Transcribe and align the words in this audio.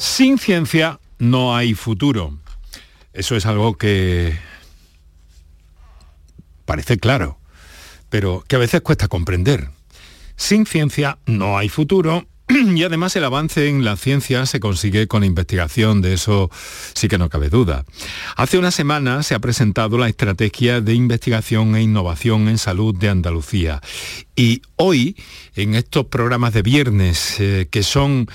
Sin 0.00 0.38
ciencia 0.38 0.98
no 1.18 1.54
hay 1.54 1.74
futuro. 1.74 2.38
Eso 3.12 3.36
es 3.36 3.44
algo 3.44 3.76
que 3.76 4.34
parece 6.64 6.96
claro, 6.96 7.38
pero 8.08 8.42
que 8.48 8.56
a 8.56 8.60
veces 8.60 8.80
cuesta 8.80 9.08
comprender. 9.08 9.68
Sin 10.36 10.64
ciencia 10.64 11.18
no 11.26 11.58
hay 11.58 11.68
futuro 11.68 12.26
y 12.48 12.82
además 12.82 13.14
el 13.16 13.24
avance 13.24 13.68
en 13.68 13.84
la 13.84 13.98
ciencia 13.98 14.46
se 14.46 14.58
consigue 14.58 15.06
con 15.06 15.22
investigación, 15.22 16.00
de 16.00 16.14
eso 16.14 16.50
sí 16.94 17.06
que 17.06 17.18
no 17.18 17.28
cabe 17.28 17.50
duda. 17.50 17.84
Hace 18.36 18.56
una 18.56 18.70
semana 18.70 19.22
se 19.22 19.34
ha 19.34 19.38
presentado 19.38 19.98
la 19.98 20.08
Estrategia 20.08 20.80
de 20.80 20.94
Investigación 20.94 21.76
e 21.76 21.82
Innovación 21.82 22.48
en 22.48 22.56
Salud 22.56 22.96
de 22.96 23.10
Andalucía 23.10 23.82
y 24.34 24.62
hoy, 24.76 25.14
en 25.56 25.74
estos 25.74 26.06
programas 26.06 26.54
de 26.54 26.62
viernes, 26.62 27.38
eh, 27.38 27.68
que 27.70 27.82
son 27.82 28.30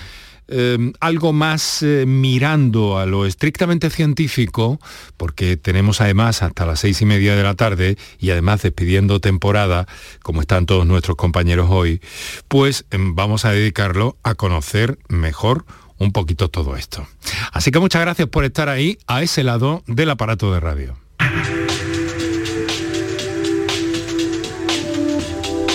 Em, 0.47 0.93
algo 0.99 1.33
más 1.33 1.81
eh, 1.81 2.05
mirando 2.05 2.99
a 2.99 3.07
lo 3.07 3.25
estrictamente 3.25 3.89
científico, 3.89 4.79
porque 5.17 5.57
tenemos 5.57 6.01
además 6.01 6.43
hasta 6.43 6.67
las 6.67 6.81
seis 6.81 7.01
y 7.01 7.05
media 7.05 7.35
de 7.35 7.41
la 7.41 7.55
tarde 7.55 7.97
y 8.19 8.29
además 8.29 8.61
despidiendo 8.61 9.19
temporada, 9.19 9.87
como 10.21 10.41
están 10.41 10.67
todos 10.67 10.85
nuestros 10.85 11.17
compañeros 11.17 11.67
hoy, 11.71 11.99
pues 12.47 12.85
em, 12.91 13.15
vamos 13.15 13.45
a 13.45 13.51
dedicarlo 13.51 14.17
a 14.21 14.35
conocer 14.35 14.99
mejor 15.07 15.65
un 15.97 16.11
poquito 16.11 16.49
todo 16.49 16.75
esto. 16.75 17.07
Así 17.51 17.71
que 17.71 17.79
muchas 17.79 18.01
gracias 18.01 18.27
por 18.27 18.45
estar 18.45 18.69
ahí, 18.69 18.99
a 19.07 19.23
ese 19.23 19.43
lado 19.43 19.83
del 19.87 20.11
aparato 20.11 20.53
de 20.53 20.59
radio. 20.59 20.95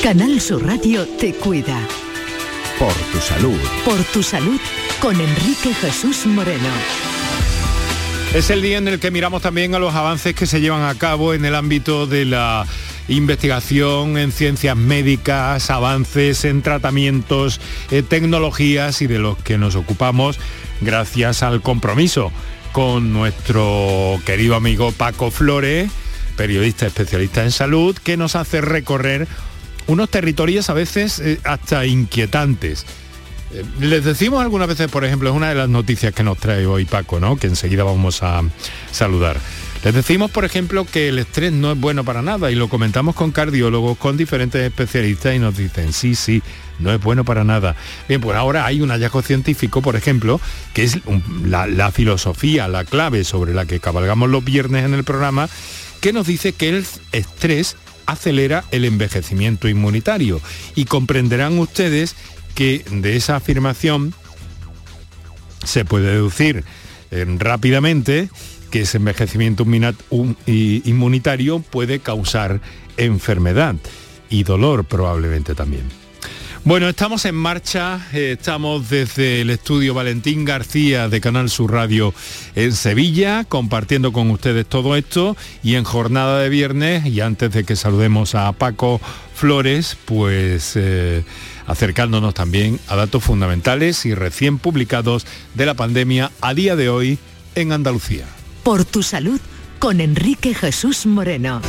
Canal 0.03 0.41
Sur 0.41 0.65
Radio 0.65 1.07
te 1.19 1.35
cuida. 1.35 1.77
Por 2.81 2.95
tu 2.95 3.21
salud. 3.21 3.61
Por 3.85 4.03
tu 4.05 4.23
salud 4.23 4.59
con 5.03 5.21
Enrique 5.21 5.75
Jesús 5.75 6.25
Moreno. 6.25 6.71
Es 8.33 8.49
el 8.49 8.63
día 8.63 8.79
en 8.79 8.89
el 8.89 8.99
que 8.99 9.11
miramos 9.11 9.43
también 9.43 9.75
a 9.75 9.79
los 9.79 9.95
avances 9.95 10.35
que 10.35 10.47
se 10.47 10.63
llevan 10.63 10.85
a 10.85 10.95
cabo 10.95 11.35
en 11.35 11.45
el 11.45 11.55
ámbito 11.57 12.07
de 12.07 12.25
la 12.25 12.67
investigación 13.07 14.17
en 14.17 14.33
ciencias 14.33 14.79
médicas, 14.79 15.69
avances 15.69 16.47
en 16.47 16.63
tratamientos, 16.63 17.61
eh, 17.91 18.03
tecnologías 18.03 19.03
y 19.03 19.07
de 19.07 19.19
los 19.19 19.37
que 19.37 19.59
nos 19.59 19.75
ocupamos 19.75 20.39
gracias 20.81 21.43
al 21.43 21.61
compromiso 21.61 22.33
con 22.73 23.13
nuestro 23.13 24.19
querido 24.25 24.55
amigo 24.55 24.91
Paco 24.93 25.31
Flores, 25.31 25.91
periodista 26.35 26.87
especialista 26.87 27.45
en 27.45 27.51
salud, 27.51 27.95
que 28.03 28.17
nos 28.17 28.37
hace 28.37 28.63
recorrer 28.63 29.29
unos 29.91 30.09
territorios 30.09 30.71
a 30.71 30.75
veces 30.75 31.19
eh, 31.19 31.41
hasta 31.45 31.85
inquietantes. 31.85 32.87
Eh, 33.53 33.65
les 33.81 34.05
decimos 34.05 34.41
algunas 34.41 34.69
veces, 34.69 34.89
por 34.89 35.05
ejemplo, 35.05 35.29
es 35.31 35.35
una 35.35 35.49
de 35.49 35.57
las 35.57 35.69
noticias 35.69 36.15
que 36.15 36.23
nos 36.23 36.39
trae 36.39 36.65
hoy 36.67 36.85
Paco, 36.85 37.19
¿no? 37.19 37.37
que 37.37 37.49
enseguida 37.49 37.85
vamos 37.85 38.23
a 38.23 38.43
saludar. 38.93 39.39
Les 39.83 39.95
decimos, 39.95 40.31
por 40.31 40.45
ejemplo, 40.45 40.85
que 40.85 41.09
el 41.09 41.19
estrés 41.19 41.53
no 41.53 41.73
es 41.73 41.81
bueno 41.81 42.05
para 42.05 42.21
nada 42.21 42.51
y 42.51 42.55
lo 42.55 42.69
comentamos 42.69 43.15
con 43.15 43.33
cardiólogos, 43.33 43.97
con 43.97 44.17
diferentes 44.17 44.63
especialistas 44.63 45.35
y 45.35 45.39
nos 45.39 45.57
dicen, 45.57 45.95
sí, 45.95 46.15
sí, 46.15 46.43
no 46.79 46.93
es 46.93 47.01
bueno 47.01 47.25
para 47.25 47.45
nada. 47.45 47.75
Bien, 48.07 48.21
pues 48.21 48.37
ahora 48.37 48.67
hay 48.67 48.83
un 48.83 48.91
hallazgo 48.91 49.23
científico, 49.23 49.81
por 49.81 49.97
ejemplo, 49.97 50.39
que 50.75 50.85
es 50.85 50.99
la, 51.47 51.67
la 51.67 51.91
filosofía, 51.93 52.69
la 52.69 52.85
clave 52.85 53.25
sobre 53.25 53.55
la 53.55 53.65
que 53.65 53.81
cabalgamos 53.81 54.29
los 54.29 54.45
viernes 54.45 54.85
en 54.85 54.93
el 54.93 55.03
programa, 55.03 55.49
que 56.03 56.13
nos 56.13 56.27
dice 56.27 56.53
que 56.53 56.69
el 56.69 56.87
estrés 57.13 57.77
acelera 58.11 58.65
el 58.71 58.85
envejecimiento 58.85 59.69
inmunitario. 59.69 60.41
Y 60.75 60.85
comprenderán 60.85 61.59
ustedes 61.59 62.15
que 62.55 62.85
de 62.91 63.17
esa 63.17 63.37
afirmación 63.37 64.15
se 65.65 65.85
puede 65.85 66.13
deducir 66.13 66.65
eh, 67.11 67.25
rápidamente 67.39 68.31
que 68.71 68.83
ese 68.83 68.99
envejecimiento 68.99 69.67
inmunitario 70.47 71.59
puede 71.59 71.99
causar 71.99 72.61
enfermedad 72.97 73.75
y 74.29 74.45
dolor 74.45 74.85
probablemente 74.85 75.55
también. 75.55 75.85
Bueno, 76.63 76.91
estamos 76.91 77.25
en 77.25 77.35
marcha, 77.35 78.07
eh, 78.13 78.37
estamos 78.39 78.91
desde 78.91 79.41
el 79.41 79.49
estudio 79.49 79.95
Valentín 79.95 80.45
García 80.45 81.09
de 81.09 81.21
Canal 81.21 81.49
Sur 81.49 81.73
Radio 81.73 82.13
en 82.55 82.73
Sevilla, 82.75 83.45
compartiendo 83.45 84.13
con 84.13 84.31
ustedes 84.31 84.67
todo 84.67 84.95
esto 84.95 85.39
y 85.63 85.77
en 85.77 85.85
jornada 85.85 86.39
de 86.39 86.51
viernes, 86.51 87.07
y 87.07 87.23
antes 87.23 87.51
de 87.53 87.65
que 87.65 87.77
saludemos 87.77 88.35
a 88.35 88.53
Paco 88.53 89.01
Flores, 89.35 89.97
pues 90.05 90.73
eh, 90.77 91.25
acercándonos 91.67 92.35
también 92.35 92.79
a 92.89 92.97
datos 92.97 93.25
fundamentales 93.25 94.05
y 94.05 94.15
recién 94.15 94.59
publicados 94.59 95.27
de 95.55 95.65
la 95.65 95.75
pandemia 95.75 96.31
a 96.43 96.53
día 96.53 96.77
de 96.77 96.91
hoy 96.91 97.19
en 97.55 97.73
Andalucía. 97.73 98.27
Por 98.65 98.85
tu 98.85 99.03
salud 99.03 99.41
con 99.79 100.03
Enrique 100.03 100.53
Jesús 100.53 101.07
Moreno. 101.07 101.63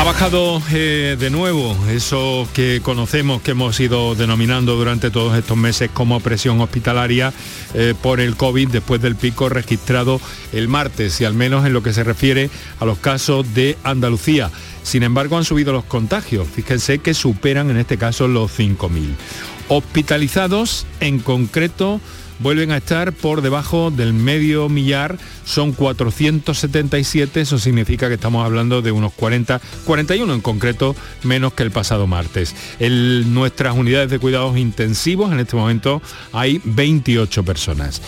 Ha 0.00 0.04
bajado 0.04 0.62
eh, 0.72 1.18
de 1.20 1.28
nuevo 1.28 1.76
eso 1.90 2.48
que 2.54 2.80
conocemos, 2.82 3.42
que 3.42 3.50
hemos 3.50 3.78
ido 3.80 4.14
denominando 4.14 4.74
durante 4.74 5.10
todos 5.10 5.36
estos 5.36 5.58
meses 5.58 5.90
como 5.92 6.20
presión 6.20 6.58
hospitalaria 6.62 7.34
eh, 7.74 7.92
por 8.00 8.18
el 8.18 8.34
COVID 8.34 8.70
después 8.70 9.02
del 9.02 9.14
pico 9.14 9.50
registrado 9.50 10.18
el 10.54 10.68
martes 10.68 11.20
y 11.20 11.26
al 11.26 11.34
menos 11.34 11.66
en 11.66 11.74
lo 11.74 11.82
que 11.82 11.92
se 11.92 12.02
refiere 12.02 12.48
a 12.78 12.86
los 12.86 12.96
casos 12.96 13.52
de 13.52 13.76
Andalucía. 13.84 14.50
Sin 14.84 15.02
embargo, 15.02 15.36
han 15.36 15.44
subido 15.44 15.70
los 15.74 15.84
contagios. 15.84 16.48
Fíjense 16.48 17.00
que 17.00 17.12
superan 17.12 17.68
en 17.68 17.76
este 17.76 17.98
caso 17.98 18.26
los 18.26 18.58
5.000. 18.58 19.16
Hospitalizados 19.68 20.86
en 21.00 21.18
concreto 21.18 22.00
vuelven 22.40 22.72
a 22.72 22.78
estar 22.78 23.12
por 23.12 23.42
debajo 23.42 23.90
del 23.90 24.12
medio 24.12 24.68
millar, 24.68 25.18
son 25.44 25.72
477, 25.72 27.40
eso 27.40 27.58
significa 27.58 28.08
que 28.08 28.14
estamos 28.14 28.44
hablando 28.44 28.82
de 28.82 28.92
unos 28.92 29.12
40, 29.12 29.60
41 29.84 30.34
en 30.34 30.40
concreto, 30.40 30.96
menos 31.22 31.52
que 31.52 31.62
el 31.62 31.70
pasado 31.70 32.06
martes. 32.06 32.54
En 32.78 33.32
nuestras 33.32 33.76
unidades 33.76 34.10
de 34.10 34.18
cuidados 34.18 34.56
intensivos 34.56 35.32
en 35.32 35.40
este 35.40 35.56
momento 35.56 36.02
hay 36.32 36.60
28 36.64 37.44
personas. 37.44 38.02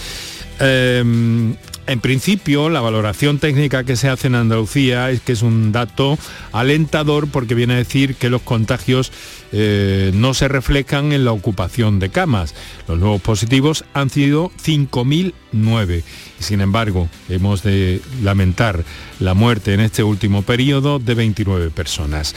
Em, 0.64 1.56
en 1.88 1.98
principio, 1.98 2.68
la 2.68 2.80
valoración 2.80 3.40
técnica 3.40 3.82
que 3.82 3.96
se 3.96 4.08
hace 4.08 4.28
en 4.28 4.36
Andalucía 4.36 5.10
es 5.10 5.20
que 5.20 5.32
es 5.32 5.42
un 5.42 5.72
dato 5.72 6.16
alentador 6.52 7.26
porque 7.28 7.56
viene 7.56 7.74
a 7.74 7.78
decir 7.78 8.14
que 8.14 8.30
los 8.30 8.42
contagios 8.42 9.10
eh, 9.50 10.12
no 10.14 10.34
se 10.34 10.46
reflejan 10.46 11.12
en 11.12 11.24
la 11.24 11.32
ocupación 11.32 11.98
de 11.98 12.10
camas. 12.10 12.54
Los 12.86 13.00
nuevos 13.00 13.20
positivos 13.20 13.84
han 13.92 14.10
sido 14.10 14.52
5.009 14.64 16.04
y 16.38 16.42
sin 16.42 16.60
embargo 16.60 17.08
hemos 17.28 17.64
de 17.64 18.00
lamentar 18.22 18.84
la 19.18 19.34
muerte 19.34 19.74
en 19.74 19.80
este 19.80 20.04
último 20.04 20.42
periodo 20.42 21.00
de 21.00 21.14
29 21.14 21.70
personas. 21.70 22.36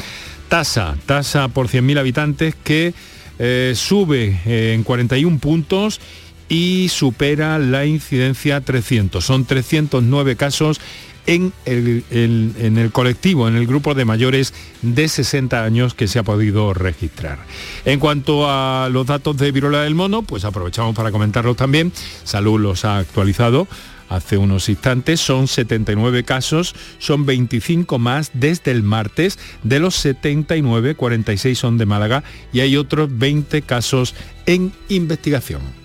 Tasa, 0.49 0.97
tasa 1.05 1.49
por 1.49 1.67
100.000 1.67 1.99
habitantes 1.99 2.55
que 2.55 2.95
eh, 3.37 3.73
sube 3.75 4.39
eh, 4.45 4.73
en 4.73 4.83
41 4.83 5.37
puntos 5.39 5.99
y 6.49 6.89
supera 6.89 7.59
la 7.59 7.85
incidencia 7.85 8.61
300. 8.61 9.23
Son 9.23 9.45
309 9.45 10.35
casos 10.35 10.79
en 11.27 11.53
el, 11.65 12.03
en 12.11 12.77
el, 12.77 12.91
colectivo, 12.91 13.47
en 13.47 13.55
el 13.55 13.65
grupo 13.65 13.93
de 13.95 14.05
mayores 14.05 14.53
de 14.81 15.07
60 15.07 15.63
años 15.63 15.93
que 15.93 16.07
se 16.07 16.19
ha 16.19 16.23
podido 16.23 16.73
registrar. 16.73 17.39
En 17.83 17.99
cuanto 17.99 18.49
a 18.49 18.89
los 18.91 19.07
datos 19.07 19.37
de 19.37 19.51
viruela 19.51 19.81
del 19.81 19.95
mono, 19.95 20.21
pues 20.21 20.45
aprovechamos 20.45 20.95
para 20.95 21.11
comentarlos 21.11 21.57
también. 21.57 21.91
Salud 22.23 22.59
los 22.59 22.85
ha 22.85 22.97
actualizado 22.97 23.67
hace 24.09 24.37
unos 24.37 24.69
instantes. 24.69 25.19
Son 25.19 25.47
79 25.47 26.23
casos, 26.23 26.75
son 26.99 27.25
25 27.25 27.97
más 27.99 28.31
desde 28.33 28.71
el 28.71 28.83
martes. 28.83 29.39
De 29.63 29.79
los 29.79 29.95
79, 29.95 30.95
46 30.95 31.57
son 31.57 31.77
de 31.77 31.85
Málaga 31.85 32.23
y 32.53 32.59
hay 32.59 32.77
otros 32.77 33.09
20 33.17 33.61
casos 33.63 34.13
en 34.45 34.71
investigación. 34.89 35.84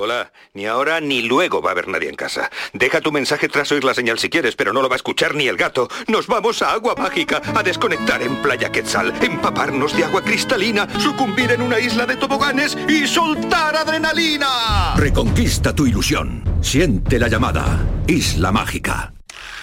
Hola, 0.00 0.32
ni 0.54 0.66
ahora 0.66 1.00
ni 1.00 1.22
luego 1.22 1.62
va 1.62 1.70
a 1.70 1.72
haber 1.72 1.86
nadie 1.86 2.08
en 2.08 2.16
casa. 2.16 2.50
Deja 2.72 3.00
tu 3.00 3.12
mensaje 3.12 3.48
tras 3.48 3.70
oír 3.70 3.84
la 3.84 3.94
señal 3.94 4.18
si 4.18 4.28
quieres, 4.28 4.56
pero 4.56 4.72
no 4.72 4.82
lo 4.82 4.88
va 4.88 4.96
a 4.96 4.96
escuchar 4.96 5.34
ni 5.36 5.46
el 5.46 5.56
gato. 5.56 5.88
Nos 6.08 6.26
vamos 6.26 6.62
a 6.62 6.72
Agua 6.72 6.94
Mágica, 6.96 7.40
a 7.54 7.62
desconectar 7.62 8.20
en 8.22 8.42
Playa 8.42 8.72
Quetzal, 8.72 9.14
empaparnos 9.22 9.96
de 9.96 10.04
agua 10.04 10.22
cristalina, 10.22 10.88
sucumbir 10.98 11.52
en 11.52 11.62
una 11.62 11.78
isla 11.78 12.06
de 12.06 12.16
toboganes 12.16 12.76
y 12.88 13.06
soltar 13.06 13.76
adrenalina. 13.76 14.94
Reconquista 14.96 15.74
tu 15.74 15.86
ilusión. 15.86 16.42
Siente 16.60 17.18
la 17.18 17.28
llamada. 17.28 17.78
Isla 18.08 18.50
Mágica. 18.50 19.13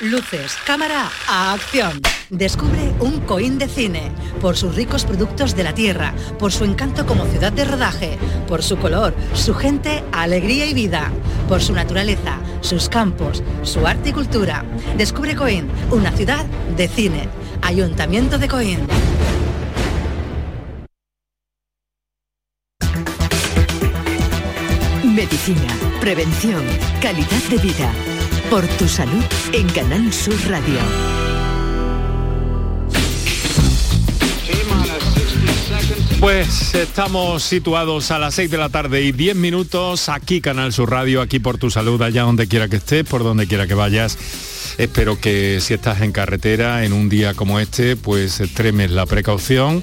Luces, 0.02 0.58
cámara, 0.66 1.12
a 1.28 1.54
acción. 1.54 2.02
Descubre 2.32 2.92
un 3.00 3.20
Coín 3.20 3.60
de 3.60 3.68
cine, 3.68 4.12
por 4.42 4.58
sus 4.58 4.76
ricos 4.76 5.06
productos 5.06 5.56
de 5.56 5.64
la 5.64 5.76
tierra, 5.76 6.16
por 6.40 6.52
su 6.52 6.66
encanto 6.66 7.06
como 7.06 7.28
ciudad 7.28 7.54
de 7.54 7.66
rodaje, 7.66 8.18
por 8.48 8.64
su 8.64 8.78
color, 8.78 9.14
su 9.36 9.54
gente, 9.54 10.04
alegría 10.12 10.66
y 10.66 10.74
vida, 10.74 11.12
por 11.48 11.62
su 11.62 11.74
naturaleza, 11.74 12.40
sus 12.62 12.90
campos, 12.90 13.44
su 13.62 13.86
arte 13.86 14.10
y 14.10 14.14
cultura. 14.14 14.66
Descubre 14.98 15.36
Coín, 15.36 15.70
una 15.92 16.12
ciudad 16.12 16.46
de 16.76 16.88
cine. 16.88 17.30
Ayuntamiento 17.62 18.40
de 18.40 18.48
Coín. 18.48 18.80
Medicina, 25.04 25.78
prevención, 26.00 26.64
calidad 27.00 27.44
de 27.52 27.58
vida. 27.60 28.11
Por 28.52 28.68
tu 28.68 28.86
salud 28.86 29.24
en 29.54 29.66
Canal 29.70 30.12
Sur 30.12 30.36
Radio. 30.50 30.78
Pues 36.20 36.76
estamos 36.76 37.44
situados 37.44 38.12
a 38.12 38.20
las 38.20 38.36
6 38.36 38.52
de 38.52 38.58
la 38.58 38.68
tarde 38.68 39.04
y 39.04 39.14
10 39.14 39.38
minutos 39.38 40.10
aquí 40.10 40.42
Canal 40.42 40.74
Sur 40.74 40.92
Radio, 40.92 41.22
aquí 41.22 41.40
por 41.40 41.58
tu 41.58 41.72
salud, 41.72 42.02
allá 42.02 42.24
donde 42.24 42.50
quiera 42.50 42.68
que 42.68 42.76
estés, 42.76 43.06
por 43.06 43.24
donde 43.24 43.48
quiera 43.48 43.68
que 43.68 43.74
vayas. 43.74 44.18
Espero 44.78 45.18
que 45.18 45.60
si 45.62 45.74
estás 45.74 46.02
en 46.02 46.12
carretera 46.12 46.84
en 46.84 46.92
un 46.92 47.08
día 47.08 47.34
como 47.34 47.58
este, 47.58 47.96
pues 47.96 48.42
extremes 48.42 48.92
la 48.92 49.06
precaución 49.06 49.82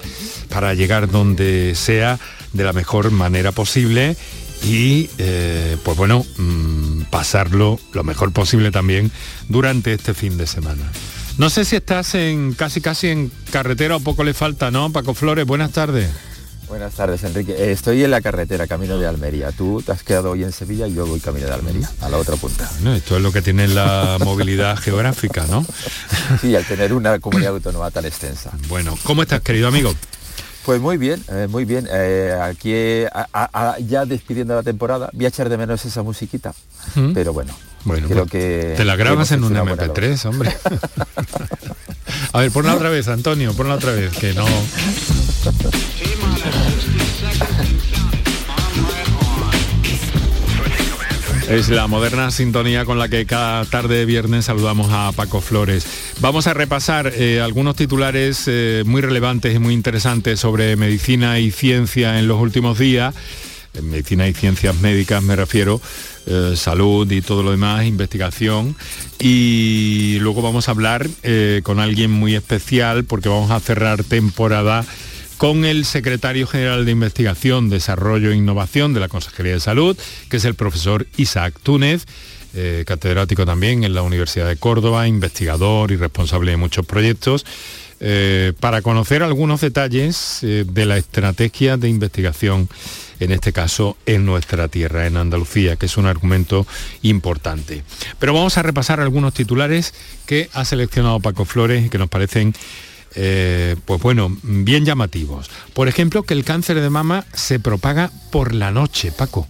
para 0.51 0.75
llegar 0.75 1.11
donde 1.11 1.75
sea 1.75 2.19
de 2.53 2.65
la 2.65 2.75
mejor 2.75 3.13
manera 3.13 3.51
posible 3.51 4.15
y 4.63 5.09
eh, 5.19 5.77
pues 5.83 5.97
bueno, 5.97 6.27
mm, 6.37 6.88
pasarlo 7.11 7.79
lo 7.93 8.05
mejor 8.05 8.33
posible 8.33 8.71
también 8.71 9.11
durante 9.49 9.93
este 9.93 10.15
fin 10.15 10.37
de 10.37 10.47
semana. 10.47 10.83
No 11.39 11.51
sé 11.51 11.65
si 11.65 11.77
estás 11.77 12.15
en 12.15 12.53
casi 12.53 12.81
casi 12.81 13.09
en 13.09 13.31
carretera 13.53 13.97
o 13.97 14.01
poco 14.01 14.25
le 14.25 14.35
falta, 14.35 14.71
¿no? 14.71 14.91
Paco 14.91 15.15
Flores, 15.15 15.47
buenas 15.47 15.71
tardes. 15.73 16.11
Buenas 16.69 16.93
tardes, 16.95 17.25
Enrique. 17.25 17.53
Eh, 17.53 17.73
Estoy 17.73 18.05
en 18.05 18.11
la 18.11 18.21
carretera, 18.21 18.67
camino 18.67 18.99
de 18.99 19.07
Almería. 19.07 19.53
Tú 19.53 19.81
te 19.81 19.93
has 19.93 20.03
quedado 20.03 20.33
hoy 20.33 20.45
en 20.45 20.53
Sevilla 20.53 20.87
y 20.87 20.95
yo 20.95 21.07
voy 21.07 21.19
camino 21.19 21.47
de 21.47 21.55
Almería, 21.55 21.91
a 22.03 22.11
la 22.11 22.19
otra 22.19 22.37
punta. 22.37 22.69
Bueno, 22.81 22.95
esto 22.95 23.17
es 23.17 23.23
lo 23.23 23.33
que 23.33 23.41
tiene 23.41 23.69
la 23.69 24.19
movilidad 24.25 24.77
geográfica, 24.77 25.47
¿no? 25.49 25.65
Sí, 26.43 26.55
al 26.55 26.67
tener 26.67 26.93
una 26.93 27.19
comunidad 27.21 27.55
autónoma 27.55 27.91
tan 27.91 28.05
extensa. 28.05 28.51
Bueno, 28.69 28.99
¿cómo 29.05 29.23
estás, 29.23 29.41
querido 29.41 29.69
amigo? 29.69 29.95
Pues 30.69 30.83
muy 30.83 30.99
bien, 30.99 31.25
eh, 31.33 31.47
muy 31.49 31.65
bien. 31.65 31.89
Eh, 31.91 32.37
aquí 32.43 32.73
eh, 32.75 33.09
a- 33.11 33.27
a- 33.33 33.71
a- 33.71 33.79
ya 33.79 34.05
despidiendo 34.05 34.55
la 34.55 34.63
temporada, 34.63 35.09
voy 35.15 35.25
a 35.25 35.29
echar 35.29 35.49
de 35.49 35.57
menos 35.57 35.83
esa 35.87 36.03
musiquita, 36.03 36.53
¿Mm? 36.95 37.13
pero 37.15 37.33
bueno, 37.33 37.55
Bueno, 37.85 38.07
creo 38.07 38.27
pues, 38.27 38.33
que 38.33 38.75
te 38.77 38.85
la 38.85 38.95
grabas 38.95 39.33
en 39.33 39.45
un 39.45 39.53
hecho 39.55 39.63
una 39.63 39.75
buena 39.75 39.87
labor. 39.87 39.97
MP3, 39.99 40.27
hombre. 40.27 40.55
A 42.35 42.41
ver, 42.41 42.51
ponla 42.51 42.75
otra 42.75 42.91
vez, 42.91 43.09
Antonio, 43.09 43.55
ponla 43.55 43.77
otra 43.77 43.93
vez, 43.93 44.15
que 44.19 44.35
no... 44.35 44.45
Es 51.49 51.71
la 51.71 51.87
moderna 51.87 52.31
sintonía 52.31 52.85
con 52.85 52.99
la 52.99 53.09
que 53.09 53.25
cada 53.25 53.65
tarde 53.65 53.97
de 53.97 54.05
viernes 54.05 54.45
saludamos 54.45 54.89
a 54.93 55.13
Paco 55.13 55.41
Flores. 55.41 55.87
Vamos 56.21 56.47
a 56.47 56.53
repasar 56.53 57.11
eh, 57.17 57.41
algunos 57.41 57.75
titulares 57.75 58.45
eh, 58.47 58.83
muy 58.85 59.01
relevantes 59.01 59.55
y 59.55 59.59
muy 59.59 59.73
interesantes 59.73 60.41
sobre 60.41 60.77
medicina 60.77 61.39
y 61.39 61.51
ciencia 61.51 62.19
en 62.19 62.29
los 62.29 62.39
últimos 62.39 62.79
días. 62.79 63.15
En 63.73 63.89
medicina 63.91 64.29
y 64.29 64.35
ciencias 64.35 64.77
médicas 64.77 65.23
me 65.23 65.37
refiero, 65.37 65.81
eh, 66.27 66.53
salud 66.55 67.11
y 67.11 67.23
todo 67.23 67.43
lo 67.43 67.53
demás, 67.53 67.87
investigación. 67.87 68.77
Y 69.19 70.19
luego 70.21 70.43
vamos 70.43 70.69
a 70.69 70.73
hablar 70.73 71.09
con 71.63 71.81
alguien 71.81 72.11
muy 72.11 72.35
especial 72.35 73.05
porque 73.05 73.31
vamos 73.31 73.51
a 73.51 73.61
cerrar 73.61 74.05
temporada 74.05 74.85
con 75.39 75.65
el 75.65 75.85
secretario 75.85 76.49
general 76.49 76.85
de 76.85 76.91
Investigación, 76.91 77.71
Desarrollo 77.71 78.33
e 78.33 78.37
Innovación 78.37 78.93
de 78.93 79.01
la 79.01 79.09
Consejería 79.09 79.53
de 79.53 79.61
Salud, 79.61 79.97
que 80.29 80.39
es 80.39 80.45
el 80.45 80.57
profesor 80.57 81.07
Isaac 81.17 81.55
Túnez, 81.63 82.07
eh, 82.55 82.83
catedrático 82.85 83.47
también 83.47 83.85
en 83.85 83.95
la 83.95 84.03
Universidad 84.03 84.49
de 84.49 84.57
Córdoba, 84.57 85.07
investigador 85.07 85.93
y 85.93 85.97
responsable 85.97 86.51
de 86.51 86.57
muchos 86.57 86.85
proyectos, 86.85 87.47
eh, 88.01 88.53
para 88.59 88.83
conocer 88.83 89.23
algunos 89.23 89.61
detalles 89.61 90.41
eh, 90.43 90.65
de 90.69 90.87
la 90.87 90.97
estrategia 90.97 91.77
de 91.77 91.89
investigación, 91.89 92.69
en 93.21 93.31
este 93.31 93.53
caso 93.53 93.97
en 94.07 94.27
nuestra 94.27 94.67
tierra, 94.67 95.07
en 95.07 95.17
Andalucía, 95.17 95.77
que 95.77 95.87
es 95.87 95.97
un 95.97 96.07
argumento 96.07 96.67
importante. 97.03 97.85
Pero 98.19 98.35
vamos 98.35 98.59
a 98.59 98.63
repasar 98.63 99.01
algunos 99.01 99.35
titulares 99.35 99.95
que 100.27 100.49
ha 100.53 100.65
seleccionado 100.65 101.21
Paco 101.21 101.45
Flores 101.45 101.87
y 101.87 101.91
que 101.91 101.99
nos 101.99 102.09
parecen 102.09 102.55
eh, 103.15 103.77
pues 103.85 104.01
bueno, 104.01 104.37
bien 104.43 104.85
llamativos. 104.85 105.51
Por 105.75 105.89
ejemplo, 105.89 106.23
que 106.23 106.35
el 106.35 106.45
cáncer 106.45 106.81
de 106.81 106.91
mama 106.91 107.25
se 107.33 107.61
propaga 107.61 108.11
por 108.31 108.55
la 108.55 108.71
noche, 108.71 109.13
Paco. 109.13 109.49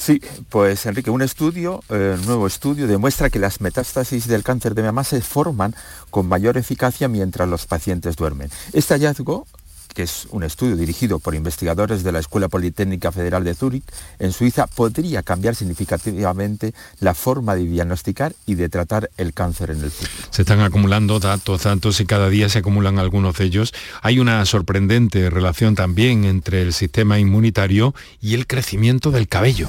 Sí, 0.00 0.22
pues 0.48 0.86
Enrique, 0.86 1.10
un 1.10 1.20
estudio, 1.20 1.84
eh, 1.90 2.16
nuevo 2.24 2.46
estudio 2.46 2.86
demuestra 2.86 3.28
que 3.28 3.38
las 3.38 3.60
metástasis 3.60 4.26
del 4.26 4.42
cáncer 4.42 4.74
de 4.74 4.82
mama 4.82 5.04
se 5.04 5.20
forman 5.20 5.74
con 6.08 6.26
mayor 6.26 6.56
eficacia 6.56 7.06
mientras 7.06 7.46
los 7.46 7.66
pacientes 7.66 8.16
duermen. 8.16 8.50
Este 8.72 8.94
hallazgo 8.94 9.46
que 9.94 10.02
es 10.02 10.26
un 10.30 10.42
estudio 10.42 10.76
dirigido 10.76 11.18
por 11.18 11.34
investigadores 11.34 12.02
de 12.02 12.12
la 12.12 12.18
Escuela 12.18 12.48
Politécnica 12.48 13.12
Federal 13.12 13.44
de 13.44 13.54
Zúrich, 13.54 13.84
en 14.18 14.32
Suiza, 14.32 14.66
podría 14.66 15.22
cambiar 15.22 15.54
significativamente 15.54 16.74
la 17.00 17.14
forma 17.14 17.54
de 17.54 17.64
diagnosticar 17.64 18.34
y 18.46 18.54
de 18.54 18.68
tratar 18.68 19.10
el 19.16 19.32
cáncer 19.32 19.70
en 19.70 19.82
el 19.82 19.90
futuro. 19.90 20.28
Se 20.30 20.42
están 20.42 20.60
acumulando 20.60 21.20
datos, 21.20 21.62
datos 21.62 22.00
y 22.00 22.06
cada 22.06 22.28
día 22.28 22.48
se 22.48 22.58
acumulan 22.58 22.98
algunos 22.98 23.36
de 23.38 23.44
ellos. 23.44 23.72
Hay 24.02 24.18
una 24.18 24.44
sorprendente 24.46 25.30
relación 25.30 25.74
también 25.74 26.24
entre 26.24 26.62
el 26.62 26.72
sistema 26.72 27.18
inmunitario 27.18 27.94
y 28.20 28.34
el 28.34 28.46
crecimiento 28.46 29.10
del 29.10 29.28
cabello. 29.28 29.68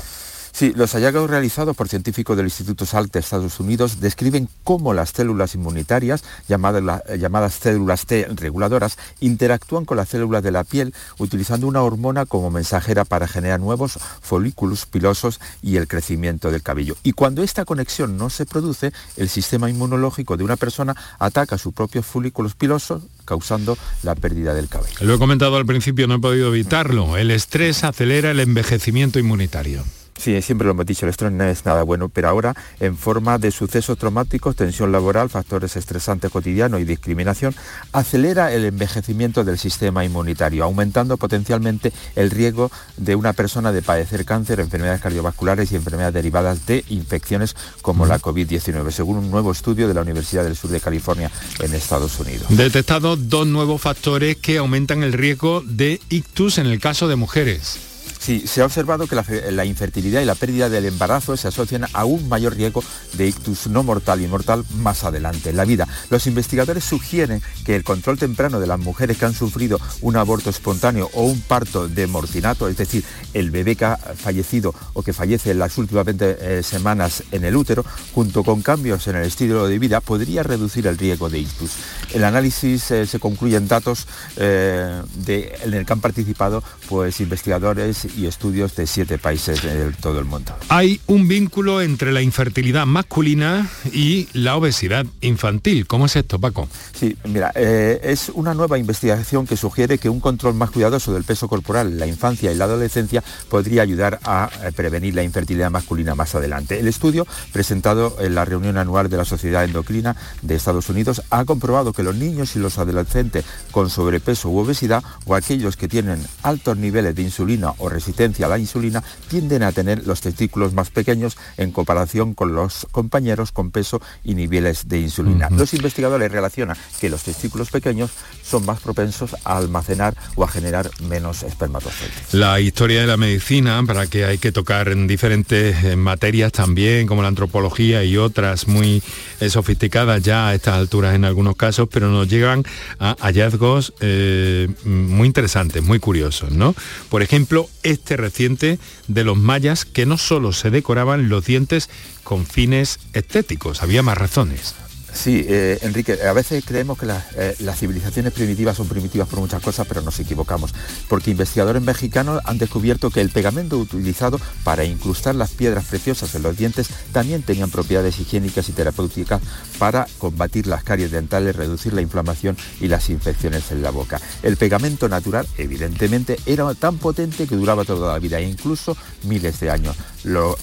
Sí, 0.51 0.73
los 0.75 0.91
hallazgos 0.93 1.29
realizados 1.29 1.75
por 1.75 1.87
científicos 1.87 2.35
del 2.37 2.45
Instituto 2.47 2.85
Salk 2.85 3.11
de 3.11 3.19
Estados 3.19 3.59
Unidos 3.59 3.99
describen 3.99 4.49
cómo 4.63 4.93
las 4.93 5.11
células 5.11 5.55
inmunitarias, 5.55 6.23
llamadas, 6.47 6.83
la- 6.83 7.03
llamadas 7.17 7.53
células 7.55 8.05
T 8.05 8.27
reguladoras, 8.35 8.97
interactúan 9.21 9.85
con 9.85 9.97
las 9.97 10.09
células 10.09 10.43
de 10.43 10.51
la 10.51 10.63
piel 10.63 10.93
utilizando 11.17 11.67
una 11.67 11.81
hormona 11.81 12.25
como 12.25 12.51
mensajera 12.51 13.05
para 13.05 13.27
generar 13.27 13.59
nuevos 13.59 13.97
folículos 14.21 14.85
pilosos 14.85 15.39
y 15.61 15.77
el 15.77 15.87
crecimiento 15.87 16.51
del 16.51 16.61
cabello. 16.61 16.95
Y 17.03 17.13
cuando 17.13 17.43
esta 17.43 17.65
conexión 17.65 18.17
no 18.17 18.29
se 18.29 18.45
produce, 18.45 18.91
el 19.17 19.29
sistema 19.29 19.69
inmunológico 19.69 20.37
de 20.37 20.43
una 20.43 20.57
persona 20.57 20.95
ataca 21.17 21.57
sus 21.57 21.73
propios 21.73 22.05
folículos 22.05 22.55
pilosos, 22.55 23.03
causando 23.25 23.77
la 24.03 24.15
pérdida 24.15 24.53
del 24.53 24.67
cabello. 24.67 24.97
Lo 25.01 25.13
he 25.15 25.19
comentado 25.19 25.55
al 25.55 25.65
principio, 25.65 26.07
no 26.07 26.15
he 26.15 26.19
podido 26.19 26.49
evitarlo. 26.53 27.15
El 27.17 27.31
estrés 27.31 27.83
acelera 27.83 28.31
el 28.31 28.39
envejecimiento 28.41 29.17
inmunitario. 29.17 29.83
Sí, 30.21 30.39
siempre 30.43 30.65
lo 30.65 30.73
hemos 30.73 30.85
dicho, 30.85 31.07
el 31.07 31.09
estrés 31.09 31.31
no 31.31 31.43
es 31.45 31.65
nada 31.65 31.81
bueno, 31.81 32.07
pero 32.07 32.29
ahora 32.29 32.53
en 32.79 32.95
forma 32.95 33.39
de 33.39 33.49
sucesos 33.49 33.97
traumáticos, 33.97 34.55
tensión 34.55 34.91
laboral, 34.91 35.31
factores 35.31 35.75
estresantes 35.75 36.29
cotidianos 36.29 36.79
y 36.79 36.83
discriminación, 36.83 37.55
acelera 37.91 38.53
el 38.53 38.65
envejecimiento 38.65 39.43
del 39.43 39.57
sistema 39.57 40.05
inmunitario, 40.05 40.63
aumentando 40.63 41.17
potencialmente 41.17 41.91
el 42.15 42.29
riesgo 42.29 42.69
de 42.97 43.15
una 43.15 43.33
persona 43.33 43.71
de 43.71 43.81
padecer 43.81 44.23
cáncer, 44.23 44.59
enfermedades 44.59 45.01
cardiovasculares 45.01 45.71
y 45.71 45.75
enfermedades 45.75 46.13
derivadas 46.13 46.67
de 46.67 46.85
infecciones 46.89 47.55
como 47.81 48.05
la 48.05 48.19
COVID-19, 48.19 48.91
según 48.91 49.17
un 49.17 49.31
nuevo 49.31 49.51
estudio 49.51 49.87
de 49.87 49.95
la 49.95 50.01
Universidad 50.01 50.43
del 50.43 50.55
Sur 50.55 50.69
de 50.69 50.81
California 50.81 51.31
en 51.61 51.73
Estados 51.73 52.19
Unidos. 52.19 52.45
Detectados 52.49 53.27
dos 53.27 53.47
nuevos 53.47 53.81
factores 53.81 54.37
que 54.37 54.59
aumentan 54.59 55.01
el 55.01 55.13
riesgo 55.13 55.63
de 55.65 55.99
ictus 56.09 56.59
en 56.59 56.67
el 56.67 56.79
caso 56.79 57.07
de 57.07 57.15
mujeres. 57.15 57.90
Sí, 58.21 58.43
se 58.45 58.61
ha 58.61 58.65
observado 58.65 59.07
que 59.07 59.15
la, 59.49 59.65
infertilidad 59.65 60.21
y 60.21 60.25
la 60.25 60.35
pérdida 60.35 60.69
del 60.69 60.85
embarazo 60.85 61.35
se 61.35 61.47
asocian 61.47 61.87
a 61.91 62.05
un 62.05 62.29
mayor 62.29 62.55
riesgo 62.55 62.83
de 63.13 63.27
ictus 63.27 63.65
no 63.65 63.81
mortal 63.81 64.21
y 64.21 64.27
mortal 64.27 64.63
más 64.75 65.03
adelante 65.03 65.49
en 65.49 65.57
la 65.57 65.65
vida. 65.65 65.87
Los 66.11 66.27
investigadores 66.27 66.83
sugieren 66.83 67.41
que 67.65 67.75
el 67.75 67.83
control 67.83 68.19
temprano 68.19 68.59
de 68.59 68.67
las 68.67 68.77
mujeres 68.77 69.17
que 69.17 69.25
han 69.25 69.33
sufrido 69.33 69.79
un 70.01 70.17
aborto 70.17 70.51
espontáneo 70.51 71.09
o 71.15 71.23
un 71.23 71.41
parto 71.41 71.87
de 71.87 72.05
mortinato, 72.05 72.67
es 72.67 72.77
decir, 72.77 73.03
el 73.33 73.49
bebé 73.49 73.75
que 73.75 73.85
ha 73.85 73.97
fallecido 73.97 74.75
o 74.93 75.01
que 75.01 75.13
fallece 75.13 75.49
en 75.49 75.57
las 75.57 75.79
últimas 75.79 76.05
20 76.05 76.37
eh, 76.39 76.61
semanas 76.61 77.23
en 77.31 77.43
el 77.43 77.55
útero, 77.55 77.83
junto 78.13 78.43
con 78.43 78.61
cambios 78.61 79.07
en 79.07 79.15
el 79.15 79.25
estilo 79.25 79.67
de 79.67 79.79
vida, 79.79 79.99
podría 79.99 80.43
reducir 80.43 80.85
el 80.85 80.99
riesgo 80.99 81.31
de 81.31 81.39
ictus. 81.39 81.71
El 82.13 82.23
análisis 82.23 82.91
eh, 82.91 83.07
se 83.07 83.17
concluyen 83.17 83.67
datos 83.67 84.05
eh, 84.35 85.01
en 85.25 85.73
el 85.73 85.87
que 85.87 85.93
han 85.93 86.01
participado 86.01 86.63
pues, 86.87 87.19
investigadores 87.19 88.10
y 88.17 88.25
estudios 88.25 88.75
de 88.75 88.87
siete 88.87 89.17
países 89.17 89.61
de 89.63 89.91
todo 90.01 90.19
el 90.19 90.25
mundo. 90.25 90.53
Hay 90.69 90.99
un 91.07 91.27
vínculo 91.27 91.81
entre 91.81 92.11
la 92.11 92.21
infertilidad 92.21 92.85
masculina 92.85 93.69
y 93.91 94.27
la 94.33 94.55
obesidad 94.55 95.05
infantil. 95.21 95.87
¿Cómo 95.87 96.05
es 96.05 96.15
esto, 96.15 96.39
Paco? 96.39 96.67
Sí, 96.93 97.15
mira, 97.25 97.51
eh, 97.55 97.99
es 98.03 98.29
una 98.29 98.53
nueva 98.53 98.77
investigación 98.77 99.47
que 99.47 99.57
sugiere 99.57 99.97
que 99.97 100.09
un 100.09 100.19
control 100.19 100.53
más 100.53 100.71
cuidadoso 100.71 101.13
del 101.13 101.23
peso 101.23 101.47
corporal 101.47 101.87
en 101.87 101.99
la 101.99 102.07
infancia 102.07 102.51
y 102.51 102.55
la 102.55 102.65
adolescencia 102.65 103.23
podría 103.49 103.81
ayudar 103.81 104.19
a 104.23 104.49
eh, 104.63 104.71
prevenir 104.71 105.15
la 105.15 105.23
infertilidad 105.23 105.71
masculina 105.71 106.15
más 106.15 106.35
adelante. 106.35 106.79
El 106.79 106.87
estudio, 106.87 107.25
presentado 107.51 108.17
en 108.19 108.35
la 108.35 108.45
reunión 108.45 108.77
anual 108.77 109.09
de 109.09 109.17
la 109.17 109.25
Sociedad 109.25 109.63
Endocrina 109.63 110.15
de 110.41 110.55
Estados 110.55 110.89
Unidos, 110.89 111.21
ha 111.29 111.45
comprobado 111.45 111.93
que 111.93 112.03
los 112.03 112.15
niños 112.15 112.55
y 112.55 112.59
los 112.59 112.77
adolescentes 112.77 113.45
con 113.71 113.89
sobrepeso 113.89 114.49
u 114.49 114.59
obesidad 114.59 115.03
o 115.25 115.35
aquellos 115.35 115.77
que 115.77 115.87
tienen 115.87 116.25
altos 116.43 116.77
niveles 116.77 117.15
de 117.15 117.21
insulina 117.21 117.73
o 117.77 117.89
resistencia 117.89 118.00
a 118.43 118.47
la 118.47 118.57
insulina 118.57 119.03
tienden 119.29 119.63
a 119.63 119.71
tener 119.71 120.05
los 120.05 120.21
testículos 120.21 120.73
más 120.73 120.89
pequeños 120.89 121.37
en 121.57 121.71
comparación 121.71 122.33
con 122.33 122.53
los 122.55 122.87
compañeros 122.91 123.51
con 123.51 123.71
peso 123.71 124.01
y 124.23 124.35
niveles 124.35 124.87
de 124.87 124.99
insulina. 124.99 125.49
Los 125.49 125.73
investigadores 125.73 126.31
relacionan 126.31 126.77
que 126.99 127.09
los 127.09 127.23
testículos 127.23 127.69
pequeños 127.69 128.11
son 128.43 128.65
más 128.65 128.79
propensos 128.79 129.35
a 129.43 129.57
almacenar 129.57 130.15
o 130.35 130.43
a 130.43 130.47
generar 130.47 130.89
menos 131.09 131.43
espermatozoides. 131.43 132.33
La 132.33 132.59
historia 132.59 133.01
de 133.01 133.07
la 133.07 133.17
medicina, 133.17 133.81
para 133.85 134.07
que 134.07 134.25
hay 134.25 134.37
que 134.37 134.51
tocar 134.51 134.89
en 134.89 135.07
diferentes 135.07 135.83
eh, 135.83 135.95
materias 135.95 136.51
también, 136.51 137.07
como 137.07 137.21
la 137.21 137.27
antropología 137.27 138.03
y 138.03 138.17
otras 138.17 138.67
muy 138.67 139.01
eh, 139.39 139.49
sofisticadas 139.49 140.21
ya 140.21 140.49
a 140.49 140.55
estas 140.55 140.75
alturas 140.75 141.15
en 141.15 141.25
algunos 141.25 141.55
casos, 141.55 141.87
pero 141.91 142.09
nos 142.09 142.27
llegan 142.27 142.63
a 142.99 143.15
hallazgos 143.19 143.93
eh, 143.99 144.67
muy 144.83 145.27
interesantes, 145.27 145.83
muy 145.83 145.99
curiosos, 145.99 146.51
¿no? 146.51 146.75
Por 147.09 147.21
ejemplo, 147.21 147.69
este 147.91 148.17
reciente 148.17 148.79
de 149.07 149.23
los 149.23 149.37
mayas 149.37 149.85
que 149.85 150.05
no 150.05 150.17
solo 150.17 150.53
se 150.53 150.71
decoraban 150.71 151.29
los 151.29 151.45
dientes 151.45 151.89
con 152.23 152.45
fines 152.45 152.99
estéticos, 153.13 153.83
había 153.83 154.03
más 154.03 154.17
razones. 154.17 154.75
Sí, 155.13 155.45
eh, 155.47 155.77
Enrique, 155.81 156.17
a 156.23 156.33
veces 156.33 156.63
creemos 156.65 156.97
que 156.97 157.05
eh, 157.05 157.55
las 157.59 157.79
civilizaciones 157.79 158.31
primitivas 158.31 158.77
son 158.77 158.87
primitivas 158.87 159.27
por 159.27 159.39
muchas 159.39 159.61
cosas, 159.61 159.85
pero 159.87 160.01
nos 160.01 160.19
equivocamos, 160.19 160.73
porque 161.09 161.31
investigadores 161.31 161.81
mexicanos 161.81 162.41
han 162.45 162.57
descubierto 162.57 163.09
que 163.09 163.19
el 163.19 163.29
pegamento 163.29 163.77
utilizado 163.77 164.39
para 164.63 164.85
incrustar 164.85 165.35
las 165.35 165.51
piedras 165.51 165.85
preciosas 165.85 166.33
en 166.35 166.43
los 166.43 166.55
dientes 166.55 166.89
también 167.11 167.43
tenían 167.43 167.69
propiedades 167.69 168.19
higiénicas 168.19 168.69
y 168.69 168.71
terapéuticas 168.71 169.41
para 169.77 170.07
combatir 170.17 170.67
las 170.67 170.83
caries 170.83 171.11
dentales, 171.11 171.55
reducir 171.55 171.93
la 171.93 172.01
inflamación 172.01 172.55
y 172.79 172.87
las 172.87 173.09
infecciones 173.09 173.71
en 173.71 173.81
la 173.81 173.91
boca. 173.91 174.19
El 174.43 174.55
pegamento 174.55 175.09
natural, 175.09 175.45
evidentemente, 175.57 176.37
era 176.45 176.73
tan 176.73 176.97
potente 176.97 177.47
que 177.47 177.55
duraba 177.55 177.83
toda 177.83 178.13
la 178.13 178.19
vida 178.19 178.39
e 178.39 178.43
incluso 178.43 178.95
miles 179.23 179.59
de 179.59 179.71
años. 179.71 179.95
Lo, 180.23 180.55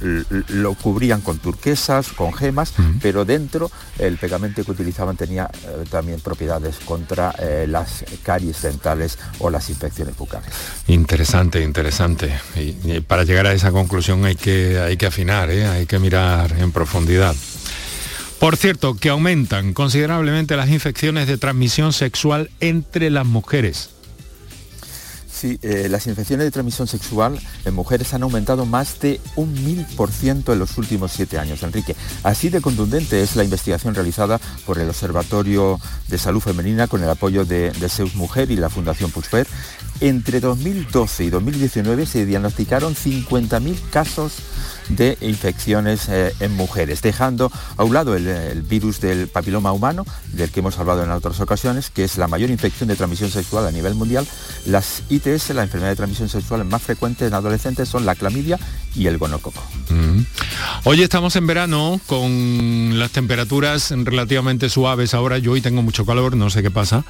cubrían 0.80 1.20
con 1.20 1.38
turquesas, 1.38 2.12
con 2.12 2.32
gemas, 2.32 2.72
pero 3.02 3.24
dentro 3.24 3.70
el 3.98 4.16
pegamento 4.16 4.38
que 4.64 4.71
utilizaban 4.71 5.16
tenía 5.16 5.50
eh, 5.52 5.85
también 5.90 6.21
propiedades 6.21 6.76
contra 6.85 7.35
eh, 7.38 7.66
las 7.68 8.04
caries 8.23 8.62
dentales 8.62 9.18
o 9.38 9.50
las 9.50 9.68
infecciones 9.71 10.16
bucales. 10.16 10.50
Interesante, 10.87 11.62
interesante. 11.62 12.33
Y, 12.57 13.00
para 13.00 13.25
llegar 13.25 13.47
a 13.47 13.52
esa 13.52 13.73
conclusión 13.73 14.25
hay 14.25 14.37
que, 14.37 14.78
hay 14.78 14.97
que 14.97 15.07
afinar, 15.07 15.50
¿eh? 15.50 15.66
hay 15.66 15.87
que 15.87 15.99
mirar 15.99 16.52
en 16.59 16.73
profundidad. 16.73 17.35
Por 18.38 18.57
cierto, 18.57 18.95
que 18.95 19.09
aumentan 19.09 19.75
considerablemente 19.75 20.57
las 20.57 20.68
infecciones 20.68 21.26
de 21.26 21.38
transmisión 21.38 21.92
sexual 21.92 22.50
entre 22.61 23.11
las 23.11 23.26
mujeres. 23.26 23.90
Sí, 25.38 25.57
eh, 25.62 25.87
las 25.88 26.09
infecciones 26.09 26.47
de 26.47 26.50
transmisión 26.50 26.88
sexual 26.88 27.38
en 27.64 27.73
mujeres 27.73 28.12
han 28.12 28.25
aumentado 28.25 28.66
más 28.66 28.99
de 28.99 29.21
un 29.37 29.52
mil 29.52 29.87
por 29.97 30.11
ciento 30.11 30.52
en 30.52 30.59
los 30.59 30.76
últimos 30.78 31.12
siete 31.12 31.38
años, 31.38 31.62
Enrique. 31.62 31.95
Así 32.25 32.49
de 32.49 32.61
contundente 32.61 33.23
es 33.23 33.37
la 33.37 33.45
investigación 33.45 33.95
realizada 33.95 34.40
por 34.66 34.80
el 34.80 34.88
Observatorio 34.88 35.78
de 36.09 36.18
Salud 36.18 36.40
Femenina 36.40 36.88
con 36.88 37.04
el 37.04 37.09
apoyo 37.09 37.45
de, 37.45 37.71
de 37.71 37.88
Seus 37.88 38.16
Mujer 38.16 38.50
y 38.50 38.57
la 38.57 38.68
Fundación 38.68 39.12
Pusper. 39.12 39.47
Entre 40.00 40.40
2012 40.40 41.25
y 41.26 41.30
2019 41.30 42.07
se 42.07 42.26
diagnosticaron 42.26 42.97
50.000 42.97 43.90
casos 43.90 44.33
de 44.88 45.18
infecciones 45.21 46.09
eh, 46.09 46.33
en 46.40 46.54
mujeres, 46.54 47.02
dejando 47.02 47.50
a 47.76 47.85
un 47.85 47.95
lado 47.95 48.14
el, 48.14 48.62
virus 48.62 49.00
del 49.00 49.28
papiloma 49.28 49.73
humano, 49.73 50.07
del 50.33 50.50
que 50.50 50.61
hemos 50.61 50.78
hablado 50.78 51.04
en 51.04 51.11
otras 51.11 51.40
ocasiones, 51.40 51.90
que 51.90 52.04
es 52.04 52.16
la 52.18 52.28
mayor 52.28 52.50
infección 52.50 52.88
de 52.88 52.97
transmisión 52.97 53.30
sexual 53.30 53.66
a 53.66 53.71
nivel 53.71 53.95
mundial. 53.95 54.26
Las 54.66 55.02
ITS, 55.09 55.50
la 55.50 55.62
enfermedad 55.62 55.90
de 55.90 55.97
transmisión 55.97 56.28
sexual 56.28 56.64
más 56.64 56.83
frecuente 56.83 57.26
en 57.26 57.35
adolescentes, 57.35 57.88
son 57.88 58.07
la 58.07 58.14
clamidia 58.14 58.59
y 58.95 59.07
el 59.07 59.18
gonococo. 59.18 59.62
Mm. 59.90 60.21
Hoy 60.85 61.02
estamos 61.02 61.37
en 61.37 61.47
verano 61.47 62.00
con 62.07 62.99
las 62.99 63.11
temperaturas 63.11 63.90
relativamente 63.90 64.68
suaves. 64.68 65.14
Ahora 65.14 65.38
yo 65.38 65.52
hoy 65.52 65.61
tengo 65.61 65.83
mucho 65.83 66.04
calor, 66.04 66.37
no 66.37 66.50
sé 66.50 66.62
qué 66.62 66.71
pasa, 66.71 67.04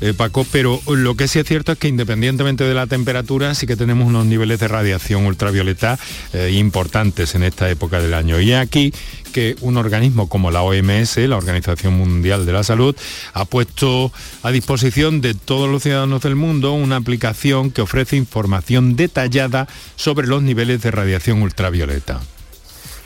eh, 0.00 0.14
Paco, 0.14 0.46
pero 0.50 0.80
lo 0.88 1.14
que 1.14 1.28
sí 1.28 1.38
es 1.38 1.46
cierto 1.46 1.72
es 1.72 1.78
que 1.78 1.88
independientemente 1.88 2.64
de 2.64 2.74
la 2.74 2.86
temperatura, 2.86 3.54
sí 3.54 3.66
que 3.66 3.76
tenemos 3.76 4.06
unos 4.06 4.26
niveles 4.26 4.60
de 4.60 4.68
radiación 4.68 5.26
ultravioleta 5.26 5.98
eh, 6.32 6.52
importantes 6.52 7.09
en 7.18 7.42
esta 7.42 7.68
época 7.68 8.00
del 8.00 8.14
año. 8.14 8.40
Y 8.40 8.52
aquí 8.52 8.92
que 9.32 9.56
un 9.60 9.76
organismo 9.76 10.28
como 10.28 10.50
la 10.50 10.62
OMS, 10.62 11.16
la 11.18 11.36
Organización 11.36 11.94
Mundial 11.94 12.46
de 12.46 12.52
la 12.52 12.64
Salud, 12.64 12.96
ha 13.32 13.44
puesto 13.44 14.12
a 14.42 14.50
disposición 14.50 15.20
de 15.20 15.34
todos 15.34 15.68
los 15.68 15.82
ciudadanos 15.82 16.22
del 16.22 16.36
mundo 16.36 16.72
una 16.72 16.96
aplicación 16.96 17.70
que 17.70 17.82
ofrece 17.82 18.16
información 18.16 18.96
detallada 18.96 19.68
sobre 19.96 20.26
los 20.26 20.42
niveles 20.42 20.82
de 20.82 20.90
radiación 20.90 21.42
ultravioleta. 21.42 22.20